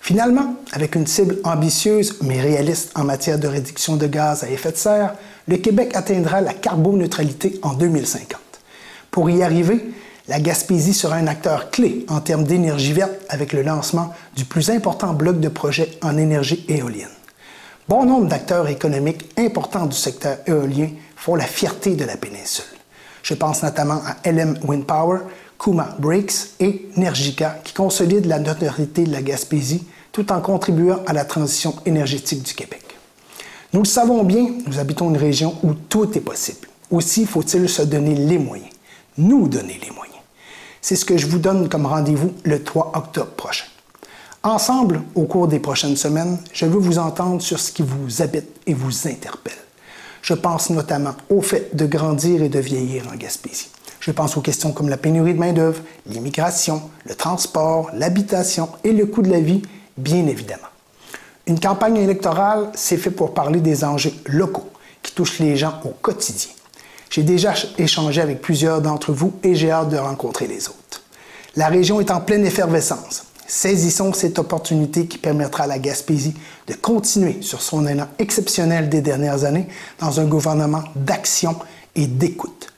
[0.02, 4.72] Finalement, avec une cible ambitieuse mais réaliste en matière de réduction de gaz à effet
[4.72, 5.14] de serre,
[5.48, 8.38] le Québec atteindra la carboneutralité en 2050.
[9.10, 9.94] Pour y arriver,
[10.26, 14.70] La Gaspésie sera un acteur clé en termes d'énergie verte avec le lancement du plus
[14.70, 17.10] important bloc de projets en énergie éolienne.
[17.90, 22.64] Bon nombre d'acteurs économiques importants du secteur éolien font la fierté de la péninsule.
[23.22, 25.18] Je pense notamment à LM Wind Power,
[25.62, 31.12] Kuma Breaks et Nergica qui consolident la notoriété de la Gaspésie tout en contribuant à
[31.12, 32.96] la transition énergétique du Québec.
[33.74, 36.66] Nous le savons bien, nous habitons une région où tout est possible.
[36.90, 38.70] Aussi faut-il se donner les moyens,
[39.18, 40.13] nous donner les moyens.
[40.86, 43.64] C'est ce que je vous donne comme rendez-vous le 3 octobre prochain.
[44.42, 48.50] Ensemble, au cours des prochaines semaines, je veux vous entendre sur ce qui vous habite
[48.66, 49.56] et vous interpelle.
[50.20, 53.70] Je pense notamment au fait de grandir et de vieillir en Gaspésie.
[53.98, 59.06] Je pense aux questions comme la pénurie de main-d'œuvre, l'immigration, le transport, l'habitation et le
[59.06, 59.62] coût de la vie,
[59.96, 60.68] bien évidemment.
[61.46, 64.68] Une campagne électorale, c'est fait pour parler des enjeux locaux
[65.02, 66.52] qui touchent les gens au quotidien.
[67.14, 71.00] J'ai déjà échangé avec plusieurs d'entre vous et j'ai hâte de rencontrer les autres.
[71.54, 73.26] La région est en pleine effervescence.
[73.46, 76.34] Saisissons cette opportunité qui permettra à la Gaspésie
[76.66, 79.68] de continuer sur son élan exceptionnel des dernières années
[80.00, 81.54] dans un gouvernement d'action
[81.94, 82.72] et d'écoute.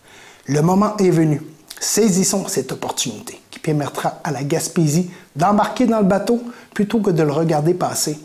[0.45, 1.41] Le moment est venu.
[1.80, 6.43] Saisissons cette opportunité qui permettra à la Gaspésie d'embarquer dans le bateau
[6.74, 8.18] plutôt que de le regarder passer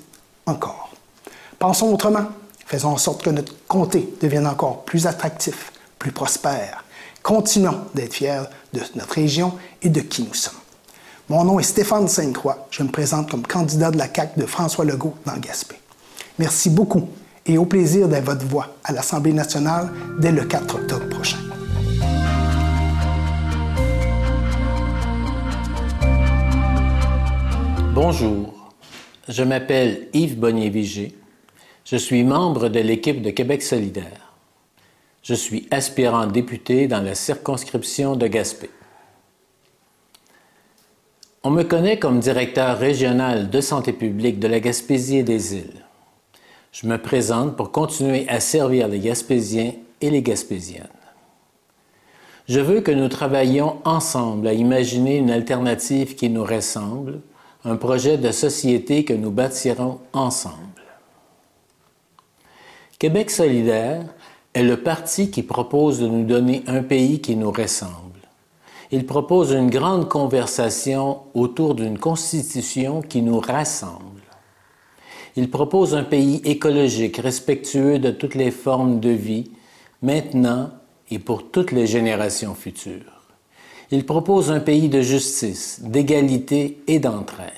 [0.45, 0.89] encore.
[1.57, 2.25] Pensons autrement.
[2.65, 5.71] Faisons en sorte que notre comté devienne encore plus attractif,
[6.01, 6.83] plus prospère.
[7.21, 8.41] Continuons d'être fiers
[8.73, 10.55] de notre région et de qui nous sommes.
[11.29, 12.67] Mon nom est Stéphane Sainte-Croix.
[12.71, 15.75] Je me présente comme candidat de la CAQ de François Legault dans Gaspé.
[16.39, 17.07] Merci beaucoup
[17.45, 21.37] et au plaisir d'être votre voix à l'Assemblée nationale dès le 4 octobre prochain.
[27.93, 28.73] Bonjour,
[29.29, 31.15] je m'appelle Yves Bonnier-Vigé.
[31.85, 34.30] Je suis membre de l'équipe de Québec solidaire.
[35.23, 38.69] Je suis aspirant député dans la circonscription de Gaspé.
[41.43, 45.85] On me connaît comme directeur régional de santé publique de la Gaspésie et des îles.
[46.71, 50.87] Je me présente pour continuer à servir les Gaspésiens et les Gaspésiennes.
[52.47, 57.21] Je veux que nous travaillions ensemble à imaginer une alternative qui nous ressemble,
[57.63, 60.57] un projet de société que nous bâtirons ensemble.
[62.97, 64.03] Québec solidaire
[64.53, 68.11] est le parti qui propose de nous donner un pays qui nous ressemble.
[68.91, 74.21] Il propose une grande conversation autour d'une constitution qui nous rassemble.
[75.37, 79.51] Il propose un pays écologique, respectueux de toutes les formes de vie,
[80.01, 80.71] maintenant
[81.09, 83.21] et pour toutes les générations futures.
[83.91, 87.51] Il propose un pays de justice, d'égalité et d'entraide.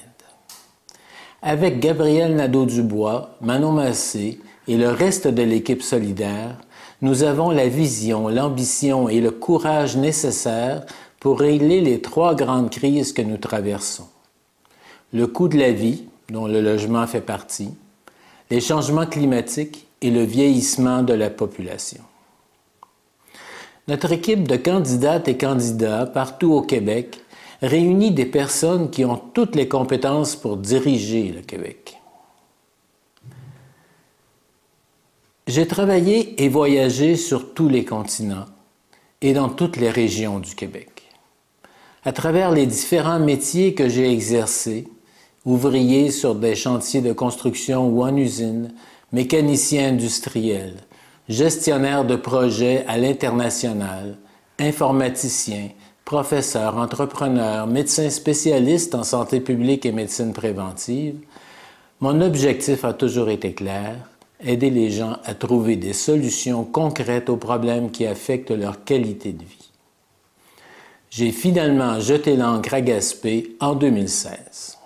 [1.41, 6.57] Avec Gabriel Nadeau-Dubois, Manon Massé et le reste de l'équipe solidaire,
[7.03, 10.85] nous avons la vision, l'ambition et le courage nécessaires
[11.19, 14.07] pour régler les trois grandes crises que nous traversons.
[15.11, 17.73] Le coût de la vie, dont le logement fait partie,
[18.49, 22.01] les changements climatiques et le vieillissement de la population.
[23.89, 27.19] Notre équipe de candidates et candidats partout au Québec
[27.61, 31.99] réunit des personnes qui ont toutes les compétences pour diriger le Québec.
[35.45, 38.45] J'ai travaillé et voyagé sur tous les continents
[39.21, 40.89] et dans toutes les régions du Québec.
[42.05, 44.87] À travers les différents métiers que j'ai exercés,
[45.43, 48.73] ouvrier sur des chantiers de construction ou en usine,
[49.11, 50.75] mécanicien industriel,
[51.27, 54.17] gestionnaire de projets à l'international,
[54.59, 55.71] informaticien,
[56.05, 61.19] professeur, entrepreneur, médecin spécialiste en santé publique et médecine préventive,
[61.99, 63.95] mon objectif a toujours été clair,
[64.45, 69.43] aider les gens à trouver des solutions concrètes aux problèmes qui affectent leur qualité de
[69.43, 69.71] vie.
[71.09, 74.79] J'ai finalement jeté l'encre à Gaspé en 2016.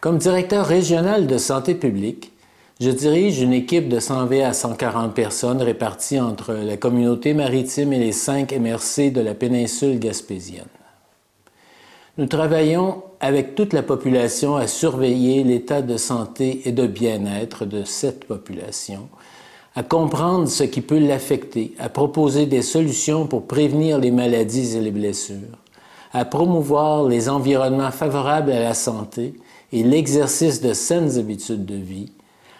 [0.00, 2.32] Comme directeur régional de santé publique,
[2.78, 7.98] je dirige une équipe de 120 à 140 personnes réparties entre la communauté maritime et
[7.98, 10.66] les cinq MRC de la péninsule gaspésienne.
[12.18, 17.84] Nous travaillons avec toute la population à surveiller l'état de santé et de bien-être de
[17.84, 19.08] cette population,
[19.74, 24.80] à comprendre ce qui peut l'affecter, à proposer des solutions pour prévenir les maladies et
[24.80, 25.58] les blessures,
[26.12, 29.34] à promouvoir les environnements favorables à la santé
[29.72, 32.10] et l'exercice de saines habitudes de vie,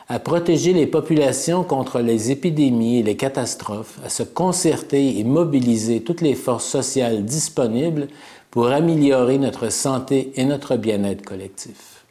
[0.08, 6.02] à protéger les populations contre les épidémies et les catastrophes, à se concerter et mobiliser
[6.02, 8.08] toutes les forces sociales disponibles
[8.56, 12.06] pour améliorer notre santé et notre bien-être collectif.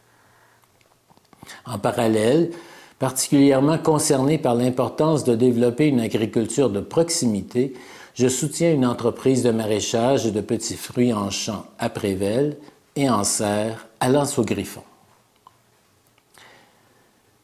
[1.66, 2.52] En parallèle,
[3.00, 7.74] particulièrement concerné par l'importance de développer une agriculture de proximité,
[8.14, 12.58] je soutiens une entreprise de maraîchage et de petits fruits en champ à Prével
[12.96, 14.84] et en serre à Lance au Griffon.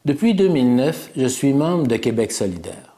[0.04, 2.94] Depuis 2009, je suis membre de Québec solidaire.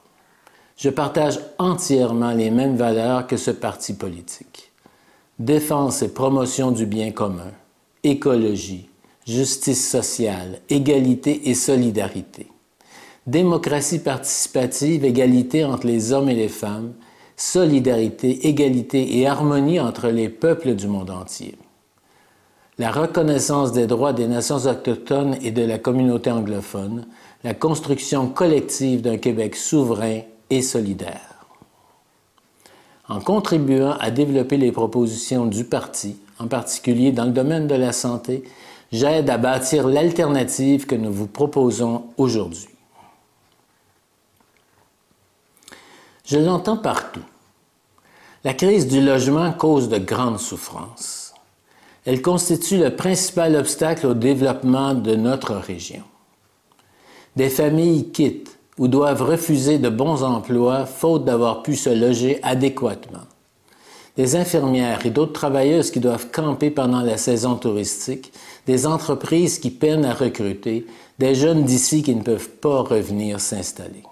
[0.77, 4.64] Je partage entièrement les mêmes valeurs que ce parti politique.
[5.41, 7.51] Défense et promotion du bien commun,
[8.05, 8.89] écologie,
[9.27, 12.47] justice sociale, égalité et solidarité.
[13.27, 16.93] Démocratie participative, égalité entre les hommes et les femmes,
[17.37, 21.57] solidarité, égalité et harmonie entre les peuples du monde entier.
[22.79, 27.07] La reconnaissance des droits des nations autochtones et de la communauté anglophone,
[27.43, 30.21] la construction collective d'un Québec souverain
[30.51, 31.34] et solidaire.
[33.09, 37.93] En contribuant à développer les propositions du parti, en particulier dans le domaine de la
[37.93, 38.45] santé,
[38.93, 42.69] j'aide à bâtir l'alternative que nous vous proposons aujourd'hui.
[46.25, 47.25] Je l'entends partout.
[48.45, 51.35] La crise du logement cause de grandes souffrances.
[52.07, 56.03] Elle constitue le principal obstacle au développement de notre région.
[57.37, 63.27] Des familles quittent ou doivent refuser de bons emplois faute d'avoir pu se loger adéquatement.
[64.17, 68.33] Des infirmières et d'autres travailleuses qui doivent camper pendant la saison touristique,
[68.67, 70.87] des entreprises qui peinent à recruter,
[71.19, 74.03] des jeunes d'ici qui ne peuvent pas revenir s'installer.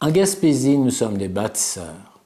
[0.00, 2.20] En Gaspésie, nous sommes des bâtisseurs.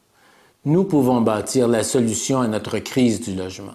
[0.64, 3.74] Nous pouvons bâtir la solution à notre crise du logement.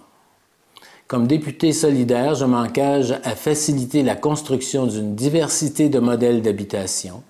[1.12, 7.22] Comme député solidaire, je m'engage à faciliter la construction d'une diversité de modèles d'habitation,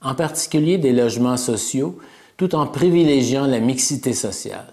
[0.00, 1.98] en particulier des logements sociaux,
[2.38, 4.72] tout en privilégiant la mixité sociale.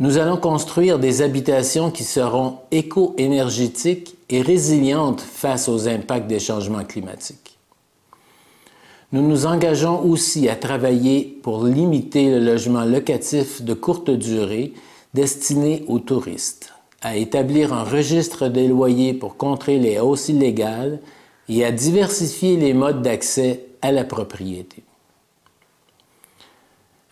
[0.00, 6.82] Nous allons construire des habitations qui seront éco-énergétiques et résilientes face aux impacts des changements
[6.82, 7.58] climatiques.
[9.12, 14.72] Nous nous engageons aussi à travailler pour limiter le logement locatif de courte durée
[15.14, 21.00] destiné aux touristes, à établir un registre des loyers pour contrer les hausses illégales
[21.48, 24.82] et à diversifier les modes d'accès à la propriété.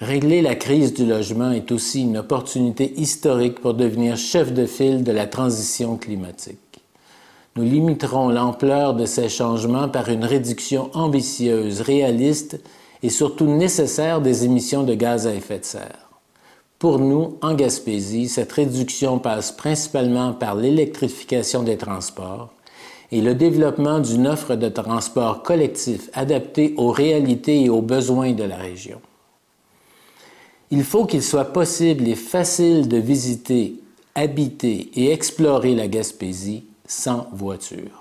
[0.00, 5.04] Régler la crise du logement est aussi une opportunité historique pour devenir chef de file
[5.04, 6.58] de la transition climatique.
[7.56, 12.60] Nous limiterons l'ampleur de ces changements par une réduction ambitieuse, réaliste
[13.02, 16.09] et surtout nécessaire des émissions de gaz à effet de serre.
[16.80, 22.48] Pour nous, en Gaspésie, cette réduction passe principalement par l'électrification des transports
[23.12, 28.44] et le développement d'une offre de transport collectif adaptée aux réalités et aux besoins de
[28.44, 28.98] la région.
[30.70, 33.74] Il faut qu'il soit possible et facile de visiter,
[34.14, 37.99] habiter et explorer la Gaspésie sans voiture.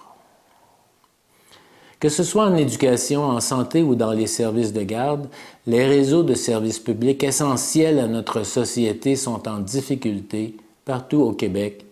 [2.00, 5.28] Que ce soit en éducation, en santé ou dans les services de garde,
[5.68, 11.86] les réseaux de services publics essentiels à notre société sont en difficulté partout au Québec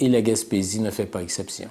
[0.00, 1.68] et la Gaspésie ne fait pas exception.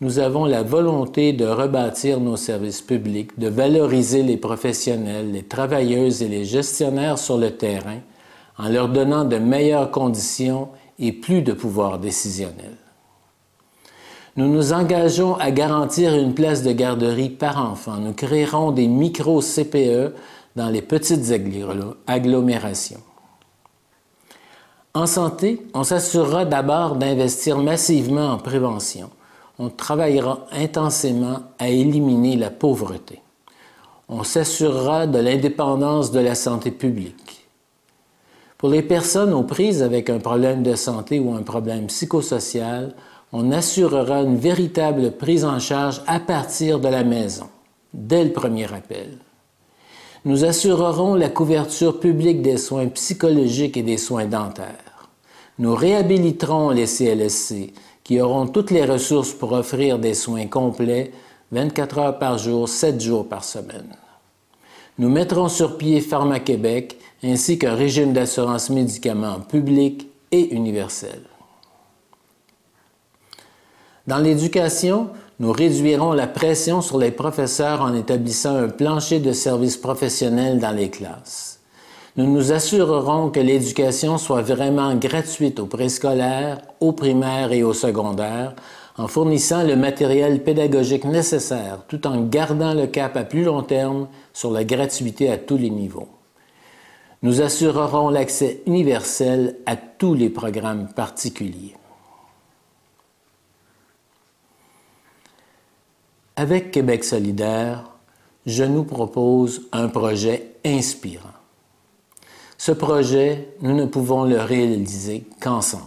[0.00, 6.22] Nous avons la volonté de rebâtir nos services publics, de valoriser les professionnels, les travailleuses
[6.22, 8.00] et les gestionnaires sur le terrain
[8.58, 10.68] en leur donnant de meilleures conditions
[10.98, 12.74] et plus de pouvoir décisionnel
[14.36, 17.96] nous nous engageons à garantir une place de garderie par enfant.
[17.96, 20.14] Nous créerons des micro-CPE
[20.56, 21.32] dans les petites
[22.06, 23.00] agglomérations.
[24.92, 29.10] En santé, on s'assurera d'abord d'investir massivement en prévention.
[29.58, 33.20] On travaillera intensément à éliminer la pauvreté.
[34.08, 37.46] On s'assurera de l'indépendance de la santé publique.
[38.58, 42.94] Pour les personnes aux prises avec un problème de santé ou un problème psychosocial,
[43.38, 47.44] on assurera une véritable prise en charge à partir de la maison,
[47.92, 49.18] dès le premier appel.
[50.24, 55.10] Nous assurerons la couverture publique des soins psychologiques et des soins dentaires.
[55.58, 61.12] Nous réhabiliterons les CLSC qui auront toutes les ressources pour offrir des soins complets
[61.52, 63.92] 24 heures par jour, 7 jours par semaine.
[64.98, 71.20] Nous mettrons sur pied Pharma-Québec ainsi qu'un régime d'assurance médicaments public et universel.
[74.06, 79.76] Dans l'éducation, nous réduirons la pression sur les professeurs en établissant un plancher de services
[79.76, 81.58] professionnels dans les classes.
[82.16, 88.54] Nous nous assurerons que l'éducation soit vraiment gratuite au préscolaire, au primaire et au secondaire,
[88.96, 94.06] en fournissant le matériel pédagogique nécessaire tout en gardant le cap à plus long terme
[94.32, 96.08] sur la gratuité à tous les niveaux.
[97.22, 101.74] Nous assurerons l'accès universel à tous les programmes particuliers.
[106.36, 107.84] Avec Québec solidaire,
[108.44, 111.30] je nous propose un projet inspirant.
[112.58, 115.84] Ce projet, nous ne pouvons le réaliser qu'ensemble.